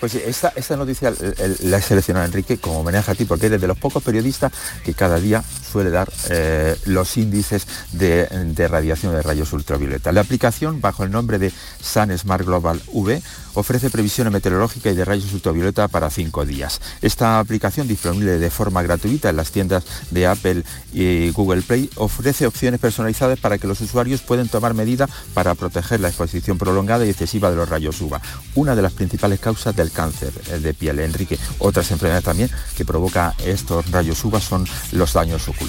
Pues 0.00 0.12
sí, 0.12 0.20
esta, 0.26 0.52
noticia 0.76 1.14
la 1.62 1.78
he 1.78 1.82
seleccionado 1.82 2.26
Enrique 2.26 2.58
como 2.58 2.80
homenaje 2.80 3.10
a 3.10 3.14
ti 3.14 3.24
porque 3.24 3.46
eres 3.46 3.60
de 3.60 3.66
los 3.66 3.78
pocos 3.78 4.02
periodistas 4.02 4.52
que 4.84 4.92
cada 4.92 5.18
día 5.18 5.42
suele 5.74 5.90
dar 5.90 6.08
eh, 6.30 6.76
los 6.84 7.16
índices 7.16 7.66
de, 7.90 8.28
radiación 8.68 9.12
de 9.12 9.22
rayos 9.22 9.52
ultravioleta. 9.52 10.12
La 10.12 10.20
aplicación, 10.20 10.80
bajo 10.80 11.02
el 11.02 11.10
nombre 11.10 11.40
de 11.40 11.52
Sun 11.82 12.16
Smart 12.16 12.46
Global 12.46 12.80
V, 12.92 13.20
ofrece 13.54 13.90
previsiones 13.90 14.32
meteorológicas 14.32 14.92
y 14.92 14.96
de 14.96 15.04
rayos 15.04 15.32
ultravioleta 15.32 15.88
para 15.88 16.10
cinco 16.10 16.44
días. 16.44 16.80
Esta 17.02 17.40
aplicación, 17.40 17.88
disponible 17.88 18.38
de 18.38 18.50
forma 18.50 18.84
gratuita 18.84 19.30
en 19.30 19.36
las 19.36 19.50
tiendas 19.50 19.82
de 20.12 20.28
Apple 20.28 20.62
y 20.92 21.30
Google 21.30 21.62
Play, 21.62 21.90
ofrece 21.96 22.46
opciones 22.46 22.78
personalizadas 22.78 23.40
para 23.40 23.58
que 23.58 23.66
los 23.66 23.80
usuarios 23.80 24.20
puedan 24.22 24.46
tomar 24.46 24.74
medidas 24.74 25.10
para 25.34 25.56
proteger 25.56 25.98
la 25.98 26.08
exposición 26.08 26.56
prolongada 26.56 27.04
y 27.04 27.10
excesiva 27.10 27.50
de 27.50 27.56
los 27.56 27.68
rayos 27.68 28.00
UVA, 28.00 28.22
una 28.54 28.76
de 28.76 28.82
las 28.82 28.92
principales 28.92 29.40
causas 29.40 29.74
del 29.74 29.90
cáncer 29.90 30.32
de 30.32 30.72
piel. 30.72 31.00
Enrique, 31.00 31.36
otras 31.58 31.90
enfermedades 31.90 32.24
también 32.24 32.50
que 32.76 32.84
provoca 32.84 33.34
estos 33.44 33.90
rayos 33.90 34.24
UVA 34.24 34.40
son 34.40 34.64
los 34.92 35.12
daños 35.12 35.48
oculares. 35.48 35.63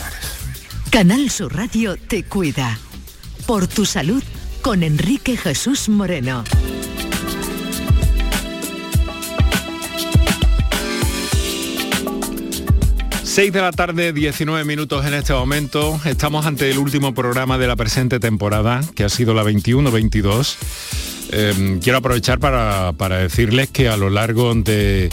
Canal 0.89 1.29
Sur 1.29 1.55
Radio 1.55 1.97
te 1.97 2.23
cuida. 2.23 2.79
Por 3.45 3.67
tu 3.67 3.85
salud 3.85 4.23
con 4.61 4.83
Enrique 4.83 5.37
Jesús 5.37 5.89
Moreno. 5.89 6.43
6 13.35 13.51
de 13.51 13.59
la 13.59 13.73
tarde, 13.73 14.13
19 14.13 14.63
minutos 14.63 15.05
en 15.05 15.13
este 15.13 15.33
momento. 15.33 15.99
Estamos 16.05 16.45
ante 16.45 16.71
el 16.71 16.77
último 16.77 17.13
programa 17.13 17.57
de 17.57 17.67
la 17.67 17.75
presente 17.75 18.17
temporada, 18.21 18.79
que 18.95 19.03
ha 19.03 19.09
sido 19.09 19.33
la 19.33 19.43
21-22. 19.43 20.55
em, 21.31 21.79
quiero 21.81 21.97
aprovechar 21.97 22.39
para, 22.39 22.93
decirles 23.17 23.69
que 23.69 23.89
a 23.89 23.97
lo 23.97 24.09
largo 24.09 24.55
de, 24.55 25.09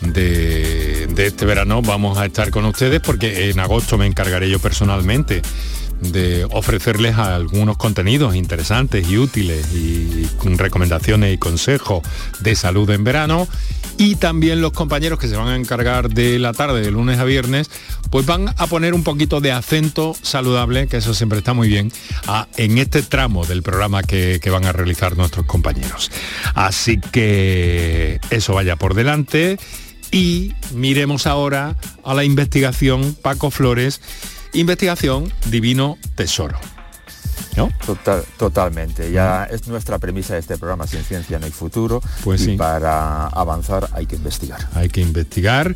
de, 0.00 1.08
este 1.16 1.46
verano 1.46 1.82
vamos 1.82 2.18
a 2.18 2.26
estar 2.26 2.50
con 2.50 2.64
ustedes 2.64 3.00
porque 3.00 3.50
en 3.50 3.60
agosto 3.60 3.98
me 3.98 4.06
encargaré 4.06 4.48
yo 4.48 4.58
personalmente 4.58 5.42
de 6.00 6.46
ofrecerles 6.52 7.16
algunos 7.16 7.76
contenidos 7.76 8.36
interesantes 8.36 9.08
y 9.08 9.18
útiles 9.18 9.66
y 9.74 10.28
recomendaciones 10.56 11.34
y 11.34 11.38
consejos 11.38 12.02
de 12.40 12.54
salud 12.54 12.88
en 12.90 13.02
verano. 13.02 13.48
Y 14.00 14.14
también 14.14 14.62
los 14.62 14.70
compañeros 14.70 15.18
que 15.18 15.26
se 15.26 15.36
van 15.36 15.48
a 15.48 15.56
encargar 15.56 16.08
de 16.08 16.38
la 16.38 16.52
tarde 16.52 16.82
de 16.82 16.92
lunes 16.92 17.18
a 17.18 17.24
viernes 17.24 17.68
pues 18.10 18.24
van 18.26 18.54
a 18.56 18.66
poner 18.68 18.94
un 18.94 19.02
poquito 19.02 19.40
de 19.40 19.50
acento 19.50 20.14
saludable 20.22 20.86
que 20.86 20.98
eso 20.98 21.14
siempre 21.14 21.38
está 21.38 21.52
muy 21.52 21.66
bien 21.66 21.90
en 22.56 22.78
este 22.78 23.02
tramo 23.02 23.44
del 23.44 23.64
programa 23.64 24.04
que 24.04 24.40
van 24.52 24.66
a 24.66 24.72
realizar 24.72 25.16
nuestros 25.16 25.46
compañeros. 25.46 26.12
Así 26.54 27.00
que 27.00 28.20
eso 28.30 28.54
vaya 28.54 28.76
por 28.76 28.94
delante 28.94 29.58
y 30.10 30.54
miremos 30.74 31.26
ahora 31.26 31.76
a 32.04 32.14
la 32.14 32.24
investigación 32.24 33.16
Paco 33.22 33.50
Flores 33.50 34.00
Investigación 34.52 35.32
Divino 35.46 35.98
Tesoro. 36.14 36.58
¿No? 37.56 37.70
Total, 37.84 38.22
totalmente. 38.36 39.10
Ya 39.10 39.44
es 39.44 39.66
nuestra 39.66 39.98
premisa 39.98 40.34
de 40.34 40.40
este 40.40 40.56
programa, 40.58 40.86
Sin 40.86 41.02
Ciencia 41.02 41.40
no 41.40 41.46
hay 41.46 41.50
futuro. 41.50 42.00
Pues 42.22 42.46
y 42.46 42.56
para 42.56 43.26
avanzar 43.26 43.88
hay 43.92 44.06
que 44.06 44.14
investigar. 44.14 44.60
Hay 44.74 44.88
que 44.88 45.00
investigar 45.00 45.74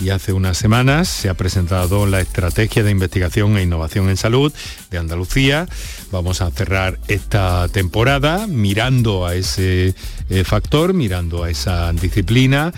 y 0.00 0.10
hace 0.10 0.32
unas 0.32 0.56
semanas 0.56 1.08
se 1.08 1.28
ha 1.28 1.34
presentado 1.34 2.06
la 2.06 2.20
Estrategia 2.20 2.84
de 2.84 2.90
Investigación 2.92 3.56
e 3.56 3.62
Innovación 3.62 4.08
en 4.10 4.16
Salud 4.16 4.52
de 4.90 4.98
Andalucía. 4.98 5.66
Vamos 6.12 6.40
a 6.40 6.50
cerrar 6.52 6.98
esta 7.08 7.68
temporada 7.68 8.46
mirando 8.46 9.26
a 9.26 9.34
ese 9.34 9.94
eh, 10.30 10.44
factor, 10.44 10.94
mirando 10.94 11.42
a 11.42 11.50
esa 11.50 11.92
disciplina 11.92 12.72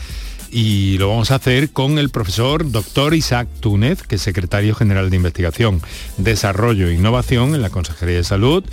y 0.51 0.99
lo 0.99 1.09
vamos 1.09 1.31
a 1.31 1.37
hacer 1.37 1.71
con 1.71 1.99
el 1.99 2.11
profesor 2.11 2.71
doctor 2.71 3.15
Isaac 3.15 3.49
Túnez, 3.61 4.03
que 4.03 4.17
es 4.17 4.23
secretario 4.23 4.75
general 4.75 5.11
de 5.11 5.17
Investigación, 5.17 5.81
Desarrollo 6.19 6.89
e 6.89 6.95
Innovación 6.95 7.55
en 7.55 7.63
la 7.63 7.71
Consejería 7.71 8.17
de 8.17 8.25
Salud, 8.25 8.65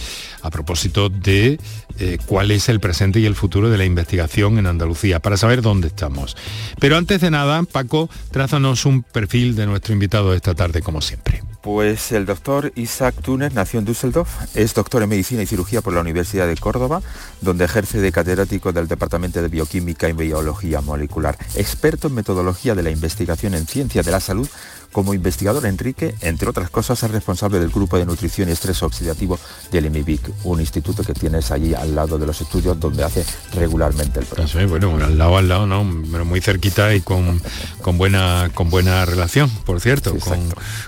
a 0.41 0.49
propósito 0.49 1.09
de 1.09 1.59
eh, 1.99 2.17
cuál 2.25 2.51
es 2.51 2.69
el 2.69 2.79
presente 2.79 3.19
y 3.19 3.25
el 3.25 3.35
futuro 3.35 3.69
de 3.69 3.77
la 3.77 3.85
investigación 3.85 4.57
en 4.57 4.67
Andalucía, 4.67 5.19
para 5.19 5.37
saber 5.37 5.61
dónde 5.61 5.87
estamos. 5.87 6.35
Pero 6.79 6.97
antes 6.97 7.21
de 7.21 7.31
nada, 7.31 7.63
Paco, 7.63 8.09
trázanos 8.31 8.85
un 8.85 9.03
perfil 9.03 9.55
de 9.55 9.65
nuestro 9.65 9.93
invitado 9.93 10.33
esta 10.33 10.53
tarde, 10.53 10.81
como 10.81 11.01
siempre. 11.01 11.41
Pues 11.63 12.11
el 12.11 12.25
doctor 12.25 12.73
Isaac 12.75 13.15
Túnez 13.21 13.53
nació 13.53 13.79
en 13.79 13.85
Düsseldorf, 13.85 14.29
es 14.53 14.73
doctor 14.73 15.01
en 15.01 15.07
Medicina 15.07 15.43
y 15.43 15.45
Cirugía 15.45 15.81
por 15.81 15.93
la 15.93 16.01
Universidad 16.01 16.45
de 16.45 16.57
Córdoba, 16.57 17.01
donde 17.39 17.63
ejerce 17.63 18.01
de 18.01 18.11
catedrático 18.11 18.73
del 18.73 18.89
Departamento 18.89 19.41
de 19.41 19.47
Bioquímica 19.47 20.09
y 20.09 20.11
Biología 20.11 20.81
Molecular, 20.81 21.37
experto 21.55 22.09
en 22.09 22.15
metodología 22.15 22.75
de 22.75 22.83
la 22.83 22.91
investigación 22.91 23.53
en 23.53 23.65
ciencia 23.65 24.03
de 24.03 24.11
la 24.11 24.19
salud 24.19 24.49
como 24.93 25.13
investigador, 25.13 25.65
Enrique, 25.65 26.15
entre 26.21 26.47
otras 26.47 26.69
cosas, 26.69 27.03
es 27.03 27.11
responsable 27.11 27.59
del 27.59 27.69
grupo 27.69 27.97
de 27.97 28.05
nutrición 28.05 28.47
y 28.47 28.53
estrés 28.53 28.81
oxidativo 28.83 29.37
del 29.71 29.87
IMIBIC, 29.87 30.45
un 30.45 30.61
instituto 30.61 31.03
que 31.03 31.13
tienes 31.13 31.51
allí 31.51 31.73
al 31.73 31.93
lado 31.93 32.17
de 32.17 32.25
los 32.25 32.39
estudios 32.39 32.79
donde 32.79 33.03
hace 33.03 33.25
regularmente 33.55 34.19
el 34.19 34.25
programa. 34.25 34.49
Sí, 34.49 34.65
bueno, 34.65 34.95
al 35.03 35.17
lado, 35.17 35.37
al 35.37 35.49
lado, 35.49 35.65
¿no? 35.67 35.85
Pero 36.11 36.23
muy 36.23 36.39
cerquita 36.39 36.93
y 36.95 37.01
con, 37.01 37.41
con, 37.81 37.97
buena, 37.97 38.51
con 38.53 38.69
buena 38.69 39.03
relación, 39.05 39.49
por 39.65 39.81
cierto, 39.81 40.15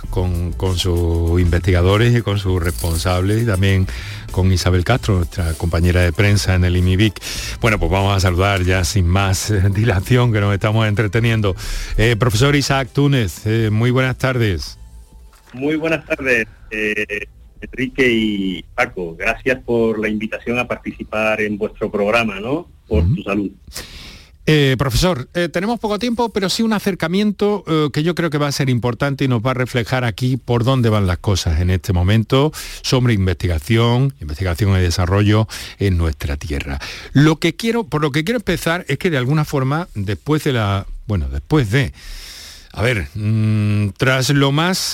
con, 0.09 0.53
con, 0.53 0.77
sus 0.77 1.41
investigadores 1.41 2.15
y 2.15 2.21
con 2.21 2.37
sus 2.37 2.61
responsables 2.61 3.43
y 3.43 3.45
también 3.45 3.87
con 4.35 4.51
Isabel 4.51 4.83
Castro, 4.83 5.15
nuestra 5.15 5.53
compañera 5.53 6.01
de 6.01 6.11
prensa 6.11 6.55
en 6.55 6.65
el 6.65 6.75
IMIBIC. 6.75 7.21
Bueno, 7.61 7.79
pues 7.79 7.89
vamos 7.89 8.17
a 8.17 8.19
saludar 8.19 8.63
ya 8.63 8.83
sin 8.83 9.07
más 9.07 9.49
eh, 9.49 9.61
dilación 9.73 10.33
que 10.33 10.41
nos 10.41 10.53
estamos 10.53 10.85
entreteniendo. 10.85 11.55
Eh, 11.97 12.17
profesor 12.17 12.53
Isaac 12.53 12.89
Túnez, 12.91 13.47
eh, 13.47 13.69
muy 13.71 13.91
buenas 13.91 14.17
tardes. 14.17 14.77
Muy 15.53 15.77
buenas 15.77 16.05
tardes, 16.05 16.47
Enrique 17.61 18.11
y 18.11 18.63
Paco. 18.75 19.15
Gracias 19.15 19.63
por 19.63 19.99
la 19.99 20.09
invitación 20.09 20.59
a 20.59 20.67
participar 20.67 21.39
en 21.39 21.57
vuestro 21.57 21.89
programa, 21.89 22.41
¿no? 22.41 22.67
Por 22.89 23.05
tu 23.15 23.23
salud. 23.23 23.51
Eh, 24.47 24.75
profesor, 24.77 25.27
eh, 25.33 25.49
tenemos 25.49 25.79
poco 25.79 25.97
tiempo, 25.97 26.29
pero 26.29 26.49
sí 26.49 26.61
un 26.61 26.73
acercamiento 26.73 27.63
eh, 27.65 27.89
que 27.91 28.03
yo 28.03 28.13
creo 28.13 28.29
que 28.29 28.37
va 28.37 28.47
a 28.47 28.51
ser 28.51 28.69
importante 28.69 29.25
y 29.25 29.27
nos 29.27 29.43
va 29.43 29.51
a 29.51 29.53
reflejar 29.55 30.03
aquí 30.03 30.37
por 30.37 30.63
dónde 30.63 30.89
van 30.89 31.07
las 31.07 31.17
cosas 31.17 31.61
en 31.61 31.71
este 31.71 31.93
momento 31.93 32.51
sobre 32.83 33.15
investigación, 33.15 34.13
investigación 34.21 34.77
y 34.77 34.81
desarrollo 34.81 35.47
en 35.79 35.97
nuestra 35.97 36.37
tierra. 36.37 36.79
Lo 37.13 37.37
que 37.37 37.55
quiero, 37.55 37.85
por 37.85 38.03
lo 38.03 38.11
que 38.11 38.23
quiero 38.23 38.37
empezar 38.37 38.85
es 38.87 38.99
que 38.99 39.09
de 39.09 39.17
alguna 39.17 39.45
forma, 39.45 39.87
después 39.95 40.43
de 40.43 40.53
la, 40.53 40.85
bueno, 41.07 41.27
después 41.27 41.71
de, 41.71 41.91
a 42.71 42.83
ver, 42.83 43.07
mm, 43.15 43.89
tras 43.97 44.29
lo 44.29 44.51
más 44.51 44.91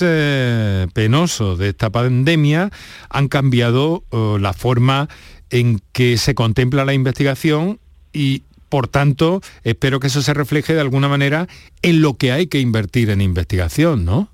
penoso 0.94 1.58
de 1.58 1.70
esta 1.70 1.90
pandemia, 1.90 2.72
han 3.10 3.28
cambiado 3.28 4.06
la 4.40 4.54
forma 4.54 5.10
en 5.50 5.82
que 5.92 6.18
se 6.18 6.36
contempla 6.36 6.86
la 6.86 6.94
investigación 6.94 7.80
y 8.14 8.44
por 8.72 8.88
tanto, 8.88 9.42
espero 9.66 10.00
que 10.00 10.08
eso 10.08 10.22
se 10.22 10.34
refleje 10.34 10.74
de 10.74 10.80
alguna 10.80 11.10
manera 11.10 11.48
en 11.82 12.02
lo 12.02 12.16
que 12.16 12.32
hay 12.32 12.48
que 12.48 12.62
invertir 12.62 13.10
en 13.10 13.20
investigación, 13.20 14.06
¿no? 14.06 14.30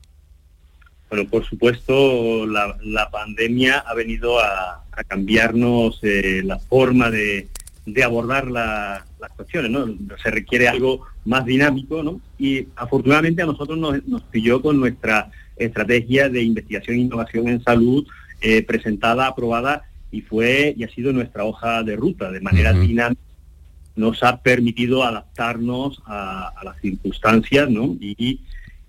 Bueno, 1.09 1.27
por 1.27 1.43
supuesto, 1.43 2.45
la, 2.45 3.09
pandemia 3.11 3.79
ha 3.79 3.95
venido 3.95 4.39
a, 4.39 4.83
cambiarnos 5.07 5.99
eh, 6.03 6.41
la 6.45 6.59
forma 6.59 7.09
de, 7.09 7.47
abordar 8.05 8.51
las 8.51 9.03
cuestiones, 9.35 9.71
¿no? 9.71 9.87
Se 10.21 10.29
requiere 10.29 10.67
algo 10.67 11.01
más 11.25 11.43
dinámico, 11.43 12.03
¿no? 12.03 12.21
Y 12.37 12.67
afortunadamente 12.75 13.41
a 13.41 13.47
nosotros 13.47 13.79
nos, 13.79 14.21
pilló 14.29 14.61
con 14.61 14.79
nuestra 14.79 15.31
estrategia 15.55 16.29
de 16.29 16.43
investigación 16.43 16.97
e 16.97 17.01
innovación 17.01 17.47
en 17.47 17.63
salud 17.63 18.05
eh, 18.41 18.61
presentada, 18.61 19.25
aprobada 19.25 19.85
y 20.11 20.21
fue 20.21 20.75
y 20.77 20.83
ha 20.83 20.89
sido 20.89 21.11
nuestra 21.11 21.43
hoja 21.43 21.81
de 21.81 21.95
ruta 21.95 22.31
de 22.31 22.39
manera 22.39 22.71
dinámica 22.71 23.26
nos 23.97 24.23
ha 24.23 24.41
permitido 24.41 25.03
adaptarnos 25.03 26.01
a, 26.05 26.53
las 26.63 26.79
circunstancias, 26.79 27.69
¿no? 27.69 27.97
Y, 27.99 28.41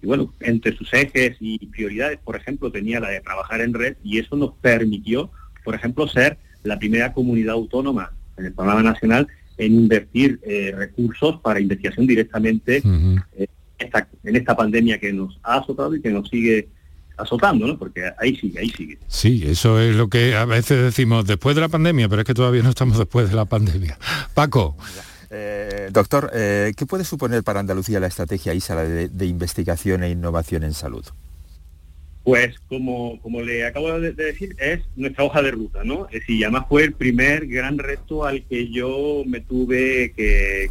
bueno, 0.02 0.32
entre 0.40 0.76
sus 0.76 0.92
ejes 0.94 1.36
y 1.40 1.66
prioridades, 1.66 2.20
por 2.20 2.36
ejemplo, 2.36 2.70
tenía 2.70 3.00
la 3.00 3.10
de 3.10 3.20
trabajar 3.20 3.60
en 3.62 3.74
red 3.74 3.96
y 4.04 4.18
eso 4.18 4.36
nos 4.36 4.54
permitió, 4.60 5.30
por 5.64 5.74
ejemplo, 5.74 6.06
ser 6.06 6.38
la 6.62 6.78
primera 6.78 7.12
comunidad 7.12 7.54
autónoma 7.54 8.12
en 8.36 8.46
el 8.46 8.52
programa 8.52 8.82
nacional 8.82 9.26
en 9.56 9.74
invertir 9.74 10.38
eh, 10.44 10.72
recursos 10.76 11.40
para 11.40 11.58
investigación 11.58 12.06
directamente 12.06 12.80
eh, 13.36 13.46
en 14.22 14.36
esta 14.36 14.56
pandemia 14.56 15.00
que 15.00 15.12
nos 15.12 15.40
ha 15.42 15.56
azotado 15.56 15.96
y 15.96 16.00
que 16.00 16.10
nos 16.10 16.28
sigue 16.28 16.68
azotando, 17.18 17.66
¿no? 17.66 17.78
Porque 17.78 18.10
ahí 18.18 18.36
sigue, 18.36 18.60
ahí 18.60 18.70
sigue. 18.70 18.98
Sí, 19.08 19.44
eso 19.46 19.80
es 19.80 19.94
lo 19.94 20.08
que 20.08 20.34
a 20.34 20.44
veces 20.44 20.82
decimos 20.82 21.26
después 21.26 21.54
de 21.56 21.62
la 21.62 21.68
pandemia, 21.68 22.08
pero 22.08 22.22
es 22.22 22.26
que 22.26 22.34
todavía 22.34 22.62
no 22.62 22.70
estamos 22.70 22.98
después 22.98 23.28
de 23.28 23.36
la 23.36 23.44
pandemia. 23.44 23.98
Paco. 24.34 24.76
Eh, 25.30 25.88
doctor, 25.92 26.30
eh, 26.32 26.72
¿qué 26.76 26.86
puede 26.86 27.04
suponer 27.04 27.42
para 27.42 27.60
Andalucía 27.60 28.00
la 28.00 28.06
estrategia 28.06 28.54
ISA 28.54 28.76
de, 28.82 29.26
investigación 29.26 30.02
e 30.02 30.10
innovación 30.10 30.64
en 30.64 30.72
salud? 30.72 31.04
Pues 32.24 32.58
como, 32.68 33.20
como 33.20 33.42
le 33.42 33.66
acabo 33.66 34.00
de 34.00 34.12
decir, 34.12 34.54
es 34.58 34.80
nuestra 34.96 35.24
hoja 35.24 35.42
de 35.42 35.50
ruta, 35.50 35.84
¿no? 35.84 36.06
Es 36.06 36.20
decir, 36.20 36.44
además 36.44 36.66
fue 36.68 36.84
el 36.84 36.92
primer 36.92 37.46
gran 37.46 37.78
reto 37.78 38.24
al 38.24 38.42
que 38.44 38.70
yo 38.70 39.22
me 39.26 39.40
tuve 39.40 40.12
que, 40.16 40.70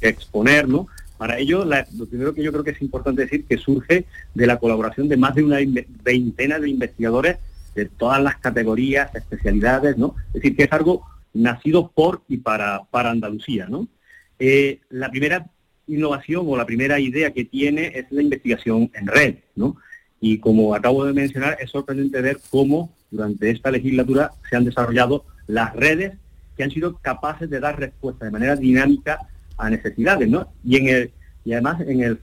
que 0.00 0.08
exponer, 0.08 0.68
¿no? 0.68 0.88
Para 1.20 1.38
ello, 1.38 1.66
lo 1.66 2.06
primero 2.06 2.32
que 2.32 2.42
yo 2.42 2.50
creo 2.50 2.64
que 2.64 2.70
es 2.70 2.80
importante 2.80 3.20
decir 3.20 3.44
que 3.44 3.58
surge 3.58 4.06
de 4.32 4.46
la 4.46 4.58
colaboración 4.58 5.06
de 5.06 5.18
más 5.18 5.34
de 5.34 5.42
una 5.42 5.58
veintena 6.02 6.58
de 6.58 6.70
investigadores 6.70 7.36
de 7.74 7.84
todas 7.84 8.22
las 8.22 8.38
categorías, 8.38 9.14
especialidades, 9.14 9.98
¿no? 9.98 10.14
Es 10.28 10.32
decir, 10.40 10.56
que 10.56 10.62
es 10.62 10.72
algo 10.72 11.02
nacido 11.34 11.90
por 11.90 12.22
y 12.26 12.38
para, 12.38 12.84
para 12.84 13.10
Andalucía, 13.10 13.66
¿no? 13.68 13.86
Eh, 14.38 14.80
la 14.88 15.10
primera 15.10 15.50
innovación 15.86 16.46
o 16.48 16.56
la 16.56 16.64
primera 16.64 16.98
idea 16.98 17.34
que 17.34 17.44
tiene 17.44 17.92
es 17.94 18.06
la 18.10 18.22
investigación 18.22 18.90
en 18.94 19.06
red, 19.06 19.34
¿no? 19.56 19.76
Y 20.22 20.38
como 20.38 20.74
acabo 20.74 21.04
de 21.04 21.12
mencionar, 21.12 21.58
es 21.60 21.68
sorprendente 21.68 22.22
ver 22.22 22.38
cómo 22.48 22.96
durante 23.10 23.50
esta 23.50 23.70
legislatura 23.70 24.30
se 24.48 24.56
han 24.56 24.64
desarrollado 24.64 25.26
las 25.46 25.76
redes 25.76 26.14
que 26.56 26.64
han 26.64 26.70
sido 26.70 26.96
capaces 26.96 27.50
de 27.50 27.60
dar 27.60 27.78
respuesta 27.78 28.24
de 28.24 28.30
manera 28.30 28.56
dinámica 28.56 29.28
a 29.60 29.70
necesidades, 29.70 30.28
¿no? 30.28 30.52
Y 30.64 30.76
en 30.76 30.88
el 30.88 31.10
y 31.42 31.52
además 31.54 31.80
en 31.80 32.02
el 32.02 32.18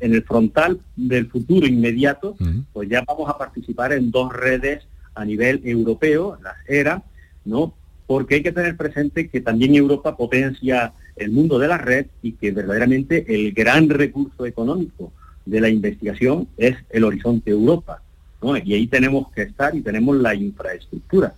en 0.00 0.14
el 0.14 0.22
frontal 0.22 0.80
del 0.96 1.26
futuro 1.26 1.66
inmediato, 1.66 2.36
pues 2.72 2.88
ya 2.88 3.04
vamos 3.06 3.28
a 3.28 3.36
participar 3.36 3.92
en 3.92 4.10
dos 4.10 4.32
redes 4.32 4.84
a 5.14 5.24
nivel 5.24 5.60
europeo, 5.64 6.38
las 6.42 6.56
ERA, 6.66 7.02
¿no? 7.44 7.74
Porque 8.06 8.36
hay 8.36 8.42
que 8.42 8.52
tener 8.52 8.76
presente 8.76 9.28
que 9.28 9.42
también 9.42 9.74
Europa 9.74 10.16
potencia 10.16 10.94
el 11.16 11.30
mundo 11.30 11.58
de 11.58 11.68
la 11.68 11.76
red 11.76 12.06
y 12.22 12.32
que 12.32 12.52
verdaderamente 12.52 13.26
el 13.28 13.52
gran 13.52 13.88
recurso 13.90 14.46
económico 14.46 15.12
de 15.44 15.60
la 15.60 15.68
investigación 15.68 16.48
es 16.56 16.76
el 16.90 17.04
horizonte 17.04 17.50
Europa, 17.50 18.02
¿no? 18.42 18.56
Y 18.56 18.74
ahí 18.74 18.86
tenemos 18.86 19.30
que 19.32 19.42
estar 19.42 19.74
y 19.74 19.82
tenemos 19.82 20.16
la 20.16 20.34
infraestructura. 20.34 21.34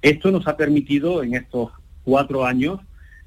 Esto 0.00 0.30
nos 0.30 0.46
ha 0.46 0.56
permitido 0.56 1.22
en 1.22 1.34
estos 1.34 1.70
cuatro 2.04 2.46
años, 2.46 2.80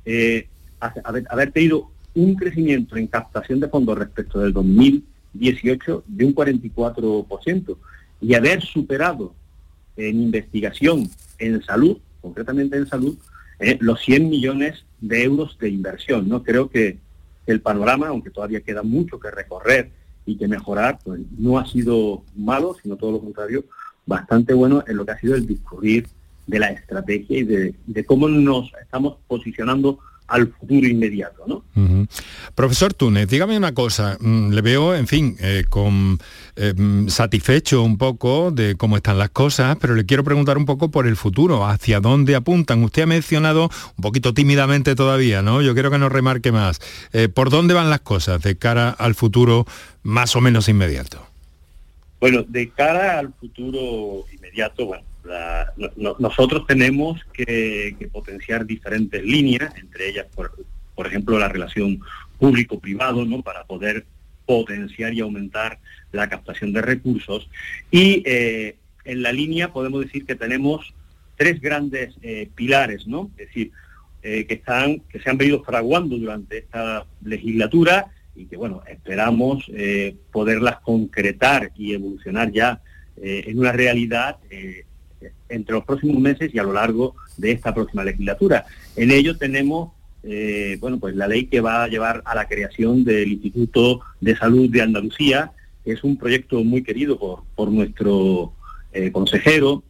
eh, 0.06 0.48
haber, 0.80 1.52
tenido 1.52 1.90
un 2.16 2.36
crecimiento 2.36 2.96
en 2.98 3.08
captación 3.08 3.60
de 3.60 3.68
fondos 3.68 3.98
respecto 3.98 4.40
del 4.40 4.54
2018 4.54 6.04
de 6.08 6.26
un 6.26 6.36
44% 6.36 7.78
y 8.22 8.34
haber 8.34 8.62
superado 8.62 9.34
en 9.98 10.22
investigación 10.22 11.10
en 11.38 11.62
salud, 11.64 11.98
concretamente 12.22 12.78
en 12.78 12.88
salud, 12.88 13.18
eh, 13.60 13.78
los 13.82 14.00
100 14.02 14.30
millones 14.30 14.86
de 15.02 15.24
euros 15.24 15.58
de 15.60 15.70
inversión. 15.70 16.28
¿no? 16.28 16.44
Creo 16.44 16.70
que 16.70 16.98
el 17.46 17.62
panorama, 17.62 18.08
aunque 18.08 18.30
todavía 18.30 18.62
queda 18.62 18.84
mucho 18.84 19.20
que 19.20 19.32
recorrer 19.32 19.92
y 20.26 20.36
que 20.36 20.48
mejorar, 20.48 21.00
pues 21.04 21.22
no 21.38 21.58
ha 21.58 21.66
sido 21.66 22.24
malo, 22.36 22.76
sino 22.82 22.96
todo 22.96 23.14
lo 23.14 23.20
contrario, 23.20 23.66
bastante 24.06 24.54
bueno 24.54 24.84
en 24.88 24.98
lo 24.98 25.06
que 25.06 25.12
ha 25.12 25.20
sido 25.20 25.36
el 25.36 25.48
discurrir 25.48 26.08
de 26.48 26.60
la 26.60 26.68
estrategia 26.68 27.40
y 27.40 27.44
de, 27.44 27.76
de 27.86 28.06
cómo 28.06 28.28
nos 28.28 28.72
estamos 28.82 29.18
posicionando 29.28 30.00
al 30.30 30.54
futuro 30.54 30.88
inmediato. 30.88 31.44
¿no? 31.48 31.64
Profesor 32.56 32.94
Túnez, 32.94 33.28
dígame 33.28 33.58
una 33.58 33.74
cosa, 33.74 34.18
mm, 34.20 34.52
le 34.52 34.62
veo, 34.62 34.96
en 34.96 35.08
fin, 35.08 35.36
eh, 35.40 35.64
con, 35.70 36.20
eh, 36.56 36.74
mm, 36.76 37.08
satisfecho 37.08 37.84
un 37.84 37.98
poco 37.98 38.52
de 38.52 38.76
cómo 38.76 38.98
están 38.98 39.18
las 39.18 39.30
cosas, 39.30 39.78
pero 39.80 39.96
le 39.96 40.06
quiero 40.06 40.24
preguntar 40.24 40.58
un 40.58 40.66
poco 40.66 40.92
por 40.92 41.08
el 41.08 41.16
futuro, 41.16 41.66
hacia 41.66 42.00
dónde 42.00 42.36
apuntan. 42.36 42.84
Usted 42.84 43.04
ha 43.04 43.08
mencionado, 43.08 43.70
un 43.98 44.02
poquito 44.02 44.34
tímidamente 44.34 44.96
todavía, 44.96 45.42
¿no? 45.42 45.62
Yo 45.62 45.74
quiero 45.74 45.92
que 45.92 45.98
nos 45.98 46.12
remarque 46.12 46.52
más. 46.52 46.80
Eh, 47.14 47.30
¿Por 47.30 47.50
dónde 47.50 47.74
van 47.74 47.90
las 47.90 48.02
cosas 48.02 48.42
de 48.42 48.56
cara 48.56 48.90
al 48.90 49.16
futuro 49.16 49.66
más 50.04 50.36
o 50.36 50.42
menos 50.42 50.70
inmediato? 50.70 51.26
Bueno, 52.20 52.44
de 52.48 52.70
cara 52.70 53.20
al 53.20 53.34
futuro 53.34 54.26
inmediato, 54.34 54.86
bueno, 54.86 55.04
nosotros 56.20 56.66
tenemos 56.68 57.24
que, 57.34 58.10
potenciar 58.12 58.66
diferentes 58.66 59.24
líneas, 59.24 59.74
entre 59.76 60.10
ellas, 60.10 60.28
por, 60.34 60.54
por 60.96 61.08
ejemplo, 61.08 61.38
la 61.38 61.50
relación 61.50 62.00
público-privado, 62.38 63.26
¿no? 63.26 63.42
para 63.42 63.66
poder 63.66 64.06
potenciar 64.46 65.14
y 65.14 65.20
aumentar 65.20 65.78
la 66.12 66.28
captación 66.28 66.74
de 66.74 66.82
recursos. 66.82 67.48
Y 67.92 68.24
eh, 68.26 68.78
en 69.06 69.22
la 69.22 69.32
línea 69.32 69.72
podemos 69.72 70.02
decir 70.02 70.26
que 70.26 70.34
tenemos 70.34 70.94
tres 71.36 71.62
grandes 71.62 72.16
eh, 72.24 72.50
pilares, 72.56 73.06
¿no? 73.06 73.30
Es 73.38 73.48
decir, 73.48 73.72
eh, 74.24 74.46
que 74.46 74.56
están, 74.56 75.02
que 75.02 75.20
se 75.20 75.30
han 75.30 75.38
venido 75.38 75.64
fraguando 75.64 76.18
durante 76.18 76.58
esta 76.58 77.06
legislatura 77.24 78.08
y 78.36 78.46
que 78.46 78.58
bueno, 78.58 78.82
esperamos 78.88 79.70
poderlas 80.32 80.80
concretar 80.80 81.72
y 81.76 81.94
evolucionar 81.94 82.52
ya 82.52 82.82
en 83.22 83.60
una 83.60 83.74
realidad 83.74 84.38
entre 85.50 85.74
los 85.74 85.84
próximos 85.84 86.20
meses 86.20 86.54
y 86.54 86.60
a 86.60 86.64
lo 86.64 86.74
largo 86.74 87.16
de 87.38 87.52
esta 87.52 87.74
próxima 87.74 88.04
legislatura. 88.04 88.66
En 88.96 89.12
ello 89.12 89.38
tenemos 89.38 89.92
eh, 90.24 90.78
bueno, 90.82 91.00
pues 91.00 91.16
la 91.16 91.28
ley 91.28 91.46
que 91.46 91.62
va 91.62 91.84
a 91.84 91.88
llevar 91.88 92.22
a 92.26 92.36
la 92.36 92.48
creación 92.48 93.04
del 93.04 93.32
Instituto 93.32 94.02
de 94.20 94.36
Salud 94.36 94.70
de 94.70 94.82
Andalucía, 94.82 95.52
que 95.84 95.94
es 95.94 96.04
un 96.04 96.18
proyecto 96.18 96.64
muy 96.64 96.84
querido 96.84 97.18
por, 97.56 97.72
nuestro 97.72 98.54
eh, 98.92 99.12
consejero 99.12 99.84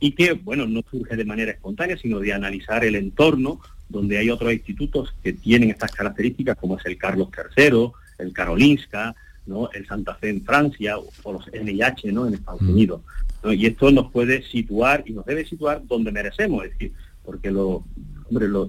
y 0.00 0.12
que, 0.12 0.32
bueno, 0.32 0.66
no 0.66 0.82
surge 0.90 1.16
de 1.16 1.24
manera 1.24 1.52
espontánea, 1.52 1.98
sino 1.98 2.18
de 2.18 2.32
analizar 2.32 2.84
el 2.84 2.94
entorno 2.94 3.60
donde 3.88 4.18
hay 4.18 4.30
otros 4.30 4.52
institutos 4.52 5.14
que 5.22 5.34
tienen 5.34 5.70
estas 5.70 5.92
características, 5.92 6.56
como 6.56 6.78
es 6.78 6.86
el 6.86 6.96
Carlos 6.96 7.28
III, 7.56 7.90
el 8.18 8.32
Karolinska, 8.32 9.14
¿no? 9.46 9.70
el 9.72 9.86
Santa 9.86 10.14
Fe 10.14 10.30
en 10.30 10.44
Francia 10.44 10.96
o, 10.98 11.32
los 11.32 11.50
NIH 11.52 12.12
¿no? 12.12 12.26
en 12.26 12.34
Estados 12.34 12.62
mm. 12.62 12.70
Unidos. 12.70 13.00
Y 13.44 13.66
esto 13.66 13.90
nos 13.90 14.10
puede 14.10 14.42
situar 14.42 15.04
y 15.06 15.12
nos 15.12 15.26
debe 15.26 15.44
situar 15.44 15.86
donde 15.86 16.10
merecemos, 16.10 16.64
es 16.64 16.70
decir, 16.70 16.92
porque 17.24 17.50
lo, 17.50 17.84
hombre, 18.30 18.48
lo, 18.48 18.66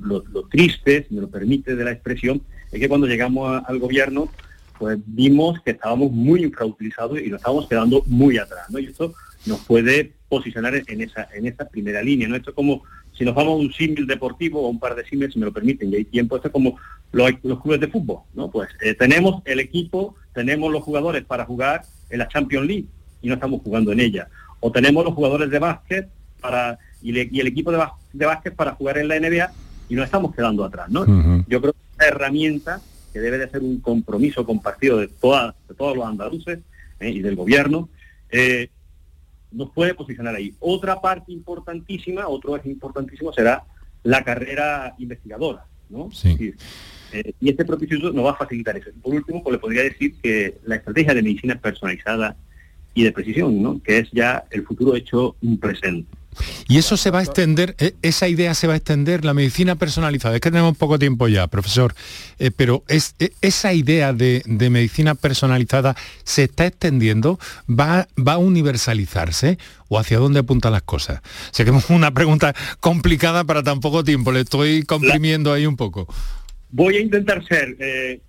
triste, 0.49 1.05
si 1.07 1.15
me 1.15 1.21
lo 1.21 1.29
permite 1.29 1.75
de 1.75 1.83
la 1.83 1.91
expresión, 1.91 2.41
es 2.71 2.79
que 2.79 2.89
cuando 2.89 3.07
llegamos 3.07 3.63
al 3.65 3.79
gobierno, 3.79 4.29
pues 4.77 4.99
vimos 5.05 5.61
que 5.61 5.71
estábamos 5.71 6.11
muy 6.11 6.43
infrautilizados 6.43 7.21
y 7.21 7.29
nos 7.29 7.39
estábamos 7.39 7.67
quedando 7.69 8.03
muy 8.07 8.37
atrás, 8.37 8.69
¿no? 8.69 8.79
Y 8.79 8.87
esto 8.87 9.13
nos 9.45 9.59
puede 9.61 10.13
posicionar 10.27 10.75
en 10.75 11.01
esa, 11.01 11.29
en 11.33 11.47
esa 11.47 11.69
primera 11.69 12.01
línea, 12.01 12.27
¿no? 12.27 12.35
Esto 12.35 12.49
es 12.49 12.55
como 12.55 12.83
si 13.17 13.23
nos 13.23 13.35
vamos 13.35 13.53
a 13.53 13.57
un 13.57 13.73
símil 13.73 14.05
deportivo 14.07 14.61
o 14.61 14.69
un 14.69 14.79
par 14.79 14.95
de 14.95 15.05
símiles, 15.05 15.33
si 15.33 15.39
me 15.39 15.45
lo 15.45 15.53
permiten, 15.53 15.91
y 15.91 15.95
hay 15.95 16.05
tiempo, 16.05 16.35
esto 16.35 16.49
es 16.49 16.51
como 16.51 16.77
los, 17.11 17.31
clubes 17.61 17.79
de 17.79 17.87
fútbol, 17.87 18.19
¿no? 18.33 18.49
Pues 18.49 18.69
eh, 18.81 18.93
tenemos 18.93 19.41
el 19.45 19.59
equipo, 19.59 20.15
tenemos 20.33 20.71
los 20.71 20.83
jugadores 20.83 21.23
para 21.23 21.45
jugar 21.45 21.83
en 22.09 22.19
la 22.19 22.27
Champions 22.27 22.67
League 22.67 22.85
y 23.21 23.27
no 23.27 23.35
estamos 23.35 23.61
jugando 23.61 23.91
en 23.91 23.99
ella 24.01 24.27
o 24.59 24.71
tenemos 24.71 25.05
los 25.05 25.13
jugadores 25.13 25.49
de 25.49 25.59
básquet 25.59 26.09
para 26.41 26.79
y, 27.01 27.19
el 27.19 27.47
equipo 27.47 27.71
de, 27.71 27.83
de, 28.13 28.25
básquet 28.25 28.55
para 28.55 28.71
jugar 28.71 28.97
en 28.97 29.07
la 29.07 29.19
NBA 29.19 29.51
y 29.89 29.93
no 29.95 30.03
estamos 30.03 30.33
quedando 30.33 30.63
atrás, 30.63 30.89
¿no? 30.89 31.05
Yo 31.47 31.61
creo 31.61 31.73
que 31.73 31.79
esta 31.91 32.07
herramienta 32.07 32.81
que 33.13 33.19
debe 33.19 33.37
de 33.37 33.47
ser 33.47 33.61
un 33.61 33.79
compromiso 33.79 34.43
compartido 34.43 34.97
de, 34.97 35.07
todas, 35.07 35.53
de 35.69 35.75
todos 35.75 35.95
los 35.95 36.05
andaluces 36.05 36.59
¿eh? 36.99 37.11
y 37.11 37.19
del 37.21 37.35
gobierno, 37.35 37.89
eh, 38.31 38.69
nos 39.51 39.71
puede 39.71 39.93
posicionar 39.93 40.35
ahí. 40.35 40.53
Otra 40.59 40.99
parte 41.01 41.31
importantísima, 41.31 42.27
otro 42.27 42.55
eje 42.55 42.69
importantísimo 42.69 43.31
será 43.33 43.63
la 44.03 44.23
carrera 44.23 44.95
investigadora, 44.97 45.65
¿no? 45.89 46.09
Eh, 47.11 47.33
y 47.39 47.49
este 47.49 47.63
propio 47.65 48.11
nos 48.11 48.25
va 48.25 48.31
a 48.31 48.35
facilitar 48.35 48.75
eso. 48.75 48.89
Por 49.01 49.15
último, 49.15 49.41
pues 49.41 49.53
le 49.53 49.59
podría 49.59 49.83
decir 49.83 50.15
que 50.21 50.57
la 50.65 50.75
estrategia 50.75 51.13
de 51.13 51.21
medicina 51.21 51.55
personalizada 51.55 52.35
y 52.93 53.03
de 53.03 53.11
precisión, 53.11 53.61
¿no? 53.61 53.81
que 53.81 53.99
es 53.99 54.11
ya 54.11 54.45
el 54.49 54.63
futuro 54.65 54.95
hecho 54.95 55.35
un 55.41 55.59
presente. 55.59 56.09
Y 56.67 56.77
eso 56.77 56.97
se 56.97 57.11
va 57.11 57.19
a 57.19 57.23
extender, 57.23 57.75
e, 57.79 57.95
esa 58.01 58.27
idea 58.27 58.53
se 58.53 58.67
va 58.67 58.73
a 58.73 58.77
extender, 58.77 59.25
la 59.25 59.33
medicina 59.33 59.75
personalizada. 59.75 60.35
Es 60.35 60.41
que 60.41 60.51
tenemos 60.51 60.77
poco 60.77 60.99
tiempo 60.99 61.27
ya, 61.27 61.47
profesor, 61.47 61.93
eh, 62.39 62.51
pero 62.55 62.83
e, 62.87 62.99
esa 63.41 63.73
idea 63.73 64.13
de, 64.13 64.43
medicina 64.45 65.15
personalizada 65.15 65.95
se 66.23 66.43
está 66.43 66.65
extendiendo, 66.65 67.39
va, 67.69 68.07
a 68.25 68.37
universalizarse 68.37 69.57
o 69.87 69.99
hacia 69.99 70.17
dónde 70.17 70.39
apuntan 70.39 70.71
las 70.71 70.83
cosas. 70.83 71.21
Sé 71.51 71.65
que 71.65 71.71
es 71.77 71.89
una 71.89 72.13
pregunta 72.13 72.53
complicada 72.79 73.43
para 73.43 73.63
tan 73.63 73.79
poco 73.79 74.03
tiempo, 74.03 74.31
le 74.31 74.41
estoy 74.41 74.83
comprimiendo 74.83 75.53
ahí 75.53 75.65
un 75.65 75.75
poco. 75.75 76.07
Voy 76.71 76.97
a 76.97 76.99
intentar 76.99 77.45
ser 77.45 77.77
eh, 77.79 78.21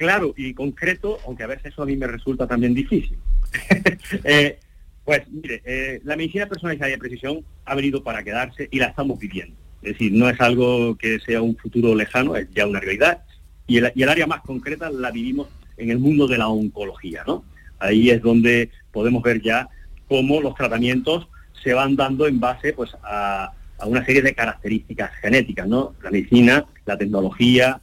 claro 0.00 0.32
y 0.34 0.54
concreto, 0.54 1.18
aunque 1.26 1.44
a 1.44 1.46
veces 1.46 1.66
eso 1.66 1.82
a 1.82 1.86
mí 1.86 1.94
me 1.94 2.06
resulta 2.06 2.48
también 2.48 2.74
difícil. 2.74 3.18
Eh, 4.24 4.58
pues 5.04 5.28
mire, 5.30 5.62
eh, 5.64 6.00
la 6.04 6.16
medicina 6.16 6.46
personalizada 6.46 6.88
y 6.88 6.92
de 6.92 6.98
precisión 6.98 7.44
ha 7.64 7.74
venido 7.74 8.02
para 8.02 8.22
quedarse 8.22 8.68
y 8.70 8.78
la 8.78 8.86
estamos 8.86 9.18
viviendo. 9.18 9.56
Es 9.82 9.92
decir, 9.92 10.12
no 10.12 10.28
es 10.28 10.40
algo 10.40 10.96
que 10.96 11.18
sea 11.20 11.40
un 11.40 11.56
futuro 11.56 11.94
lejano, 11.94 12.36
es 12.36 12.48
ya 12.54 12.66
una 12.66 12.80
realidad. 12.80 13.22
Y 13.66 13.78
el, 13.78 14.08
área 14.08 14.26
más 14.26 14.42
concreta 14.42 14.90
la 14.90 15.10
vivimos 15.10 15.48
en 15.76 15.90
el 15.90 15.98
mundo 15.98 16.26
de 16.26 16.38
la 16.38 16.48
oncología, 16.48 17.24
¿no? 17.26 17.44
Ahí 17.78 18.10
es 18.10 18.20
donde 18.20 18.70
podemos 18.92 19.22
ver 19.22 19.40
ya 19.40 19.68
cómo 20.06 20.40
los 20.40 20.54
tratamientos 20.54 21.28
se 21.62 21.72
van 21.72 21.96
dando 21.96 22.26
en 22.26 22.40
base 22.40 22.72
pues, 22.72 22.90
a, 23.02 23.52
una 23.86 24.04
serie 24.04 24.20
de 24.20 24.34
características 24.34 25.12
genéticas, 25.22 25.66
¿no? 25.66 25.94
La 26.02 26.10
medicina, 26.10 26.66
la 26.84 26.98
tecnología, 26.98 27.80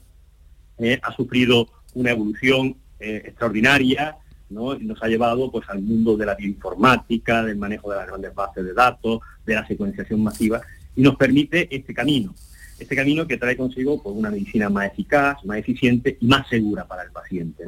eh, 0.78 1.00
ha 1.02 1.12
sufrido 1.14 1.68
una 1.96 2.12
evolución 2.12 2.76
extraordinaria 3.00 4.18
nos 4.50 5.04
ha 5.04 5.08
llevado 5.08 5.52
pues, 5.52 5.68
al 5.70 5.82
mundo 5.82 6.16
de 6.16 6.26
la 6.26 6.36
bioinformática, 6.36 7.44
del 7.44 7.58
manejo 7.58 7.92
de 7.92 7.98
las 7.98 8.08
grandes 8.08 8.34
bases 8.34 8.64
de 8.64 8.74
datos, 8.74 9.20
de 9.46 9.56
la 9.56 9.68
secuenciación 9.68 10.24
masiva, 10.24 10.62
y 10.96 11.02
nos 11.02 11.16
permite 11.16 11.74
este 11.76 11.94
camino. 11.94 12.34
Este 12.80 12.96
camino 12.96 13.28
que 13.28 13.38
trae 13.38 13.58
consigo 13.58 14.02
pues, 14.02 14.16
una 14.16 14.30
medicina 14.30 14.70
más 14.70 14.88
eficaz, 14.88 15.44
más 15.46 15.58
eficiente 15.58 16.18
y 16.20 16.28
más 16.28 16.48
segura 16.48 16.86
para 16.86 17.04
el 17.04 17.12
paciente. 17.12 17.64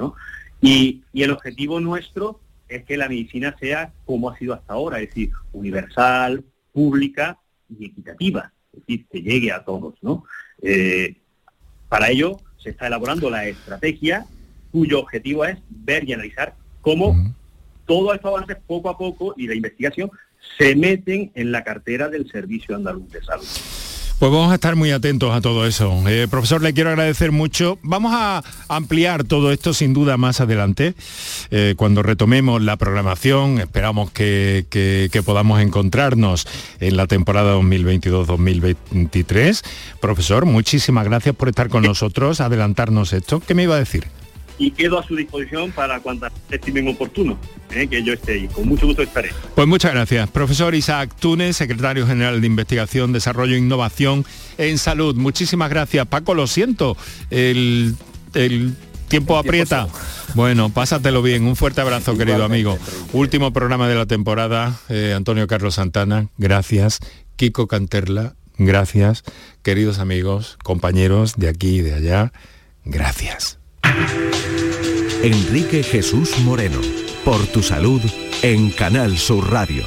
Y, 0.62 1.04
el 1.14 1.32
objetivo 1.32 1.80
nuestro 1.80 2.40
es 2.68 2.84
que 2.86 2.98
la 2.98 3.10
medicina 3.10 3.56
sea 3.60 3.92
como 4.06 4.30
ha 4.30 4.38
sido 4.38 4.54
hasta 4.54 4.74
ahora, 4.74 5.00
es 5.00 5.10
decir, 5.10 5.32
universal, 5.54 6.44
pública 6.72 7.40
y 7.68 7.86
equitativa, 7.86 8.54
es 8.72 8.80
decir, 8.82 9.08
que 9.12 9.22
llegue 9.22 9.52
a 9.52 9.64
todos. 9.64 9.96
¿no? 10.02 10.24
Eh, 10.62 11.18
para 11.88 12.10
ello 12.10 12.38
se 12.58 12.70
está 12.70 12.88
elaborando 12.88 13.30
la 13.30 13.48
estrategia 13.48 14.26
cuyo 14.72 15.00
objetivo 15.00 15.46
es 15.46 15.58
ver 15.70 16.08
y 16.08 16.14
analizar 16.14 16.56
cómo 16.90 17.16
todos 17.86 18.16
estos 18.16 18.34
avances 18.34 18.58
poco 18.66 18.90
a 18.90 18.98
poco 18.98 19.36
y 19.38 19.46
la 19.48 19.54
investigación 19.54 20.10
se 20.58 20.76
meten 20.76 21.32
en 21.36 21.52
la 21.52 21.64
cartera 21.64 22.10
del 22.10 22.28
Servicio 22.32 22.76
Andaluz 22.76 23.12
de 23.12 23.24
Salud. 23.24 23.46
Pues 24.18 24.32
vamos 24.34 24.52
a 24.52 24.56
estar 24.56 24.76
muy 24.76 24.90
atentos 24.92 25.32
a 25.34 25.40
todo 25.40 25.68
eso. 25.68 26.04
Eh, 26.10 26.28
profesor, 26.30 26.64
le 26.64 26.74
quiero 26.74 26.90
agradecer 26.90 27.32
mucho. 27.32 27.78
Vamos 27.84 28.12
a 28.14 28.44
ampliar 28.68 29.24
todo 29.24 29.52
esto 29.52 29.74
sin 29.74 29.94
duda 29.94 30.18
más 30.18 30.42
adelante. 30.42 30.96
Eh, 31.52 31.76
cuando 31.78 32.04
retomemos 32.04 32.62
la 32.62 32.76
programación, 32.76 33.60
esperamos 33.60 34.12
que, 34.12 34.66
que, 34.70 35.24
podamos 35.24 35.62
encontrarnos 35.62 36.46
en 36.80 36.98
la 36.98 37.08
temporada 37.08 37.56
2022-2023. 37.56 39.64
Profesor, 40.02 40.46
muchísimas 40.46 41.06
gracias 41.06 41.34
por 41.36 41.48
estar 41.50 41.70
con 41.70 41.84
nosotros, 41.84 42.42
adelantarnos 42.42 43.14
esto. 43.14 43.40
¿Qué 43.40 43.54
me 43.54 43.64
iba 43.64 43.76
a 43.76 43.80
decir? 43.80 44.19
Y 44.60 44.72
quedo 44.72 45.00
a 45.00 45.04
su 45.04 45.16
disposición 45.16 45.72
para 45.72 46.00
cuantas 46.02 46.32
estimen 46.52 46.88
oportuno, 46.90 47.40
¿eh? 47.72 47.88
que 47.88 48.04
yo 48.04 48.14
esté 48.14 48.34
ahí. 48.34 48.48
Con 48.50 48.68
mucho 48.68 48.86
gusto 48.86 49.02
estaré. 49.02 49.32
Pues 49.56 49.68
muchas 49.68 49.94
gracias. 49.94 50.30
Profesor 50.30 50.76
Isaac 50.76 51.16
Túnez, 51.18 51.56
secretario 51.56 52.06
general 52.06 52.42
de 52.42 52.48
Investigación, 52.48 53.14
Desarrollo 53.14 53.56
e 53.56 53.58
Innovación 53.58 54.26
en 54.58 54.78
Salud. 54.78 55.16
Muchísimas 55.16 55.70
gracias. 55.70 56.06
Paco, 56.08 56.36
lo 56.36 56.46
siento. 56.46 56.98
El, 57.30 57.96
el 58.34 58.76
tiempo 59.08 59.38
aprieta. 59.38 59.88
Bueno, 60.36 60.70
pásatelo 60.70 61.22
bien. 61.22 61.46
Un 61.46 61.56
fuerte 61.56 61.82
abrazo, 61.82 62.18
querido 62.18 62.44
amigo. 62.44 62.78
Último 63.14 63.52
programa 63.52 63.88
de 63.88 63.96
la 63.96 64.06
temporada. 64.06 64.80
Eh, 64.90 65.14
Antonio 65.16 65.48
Carlos 65.48 65.76
Santana, 65.76 66.28
gracias. 66.38 67.00
Kiko 67.36 67.68
Canterla, 67.68 68.36
gracias. 68.58 69.24
Queridos 69.64 70.00
amigos, 70.00 70.58
compañeros 70.64 71.36
de 71.38 71.48
aquí 71.48 71.78
y 71.78 71.82
de 71.82 71.94
allá, 71.94 72.34
gracias. 72.84 73.59
Enrique 75.24 75.84
Jesús 75.84 76.40
Moreno, 76.40 76.80
por 77.26 77.46
tu 77.48 77.62
salud 77.62 78.02
en 78.42 78.70
Canal 78.70 79.18
Sur 79.18 79.52
Radio. 79.52 79.84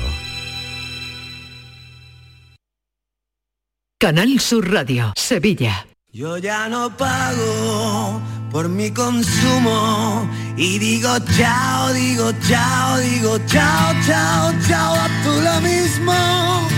Canal 3.99 4.41
Sur 4.41 4.71
Radio, 4.71 5.13
Sevilla. 5.17 5.87
Yo 6.13 6.37
ya 6.37 6.69
no 6.69 6.95
pago 6.97 8.21
por 8.51 8.69
mi 8.69 8.91
consumo 8.91 10.29
y 10.57 10.79
digo 10.79 11.17
chao, 11.37 11.93
digo 11.95 12.31
chao, 12.47 12.99
digo 12.99 13.39
chao, 13.47 13.95
chao, 14.07 14.53
chao, 14.69 14.95
a 14.95 15.09
tú 15.25 15.31
lo 15.41 15.61
mismo. 15.63 16.69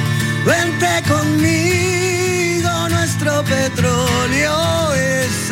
Vente 0.47 1.03
conmigo, 1.09 2.89
nuestro 2.89 3.43
petróleo 3.43 4.14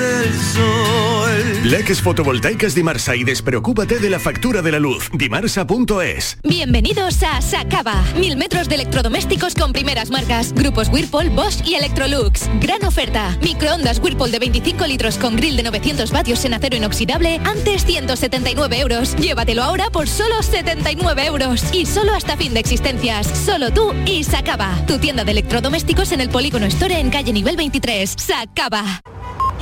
el 0.03 0.35
sol. 0.35 1.23
Leques 1.65 2.03
fotovoltaicas 2.03 2.75
Dimarsa 2.75 3.15
y 3.15 3.23
despreocúpate 3.23 4.01
de 4.01 4.11
la 4.11 4.19
factura 4.19 4.63
de 4.63 4.73
la 4.73 4.81
luz. 4.81 5.09
Dimarsa.es. 5.13 6.39
Bienvenidos 6.43 7.23
a 7.23 7.41
Sacaba. 7.41 8.03
Mil 8.19 8.37
metros 8.37 8.69
de 8.69 8.75
electrodomésticos 8.75 9.55
con 9.55 9.73
primeras 9.73 10.11
marcas. 10.11 10.53
Grupos 10.53 10.89
Whirlpool, 10.89 11.31
Bosch 11.31 11.65
y 11.65 11.75
Electrolux. 11.75 12.51
Gran 12.61 12.85
oferta. 12.85 13.39
Microondas 13.43 14.01
Whirlpool 14.01 14.33
de 14.33 14.41
25 14.41 14.87
litros 14.87 15.19
con 15.19 15.37
grill 15.37 15.57
de 15.57 15.63
900 15.63 16.11
vatios 16.11 16.45
en 16.45 16.55
acero 16.55 16.77
inoxidable. 16.77 17.41
Antes 17.45 17.85
179 17.85 18.81
euros. 18.81 19.15
Llévatelo 19.17 19.63
ahora 19.63 19.89
por 19.91 20.09
solo 20.09 20.43
79 20.43 21.27
euros. 21.27 21.65
Y 21.73 21.87
solo 21.87 22.13
hasta 22.13 22.37
fin 22.37 22.55
de 22.55 22.61
existencias. 22.61 23.27
Solo 23.27 23.73
tú 23.73 23.95
y 24.05 24.25
Sacaba. 24.25 24.77
Tu 24.87 24.99
tienda 24.99 25.25
de 25.25 25.31
electrodomésticos 25.31 26.11
en 26.13 26.21
el 26.21 26.29
Polígono 26.29 26.67
Store 26.67 26.99
en 26.99 27.11
calle 27.11 27.33
nivel 27.33 27.57
23. 27.57 28.17
Sacaba. 28.19 29.01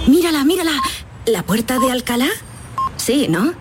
Mírala, 0.07 0.45
mírala. 0.45 0.73
¿La 1.27 1.43
puerta 1.43 1.79
de 1.79 1.91
Alcalá? 1.91 2.29
Sí, 2.97 3.27
¿no? 3.29 3.53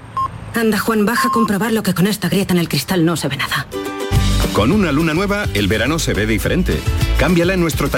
Anda, 0.56 0.80
Juan, 0.80 1.06
baja 1.06 1.28
a 1.28 1.32
comprobarlo 1.32 1.84
que 1.84 1.94
con 1.94 2.08
esta 2.08 2.30
grieta 2.30 2.54
en 2.54 2.60
el 2.60 2.68
cristal 2.68 3.06
no 3.06 3.16
se 3.16 3.28
ve 3.28 3.38
nada. 3.38 3.68
Con 4.54 4.72
una 4.72 4.92
luna 4.92 5.14
nueva, 5.14 5.46
el 5.54 5.68
verano 5.68 6.00
se 6.00 6.14
ve 6.14 6.26
diferente. 6.26 6.80
Cámbiala 7.18 7.54
en 7.54 7.62
nuestro 7.62 7.88
taller 7.88 7.88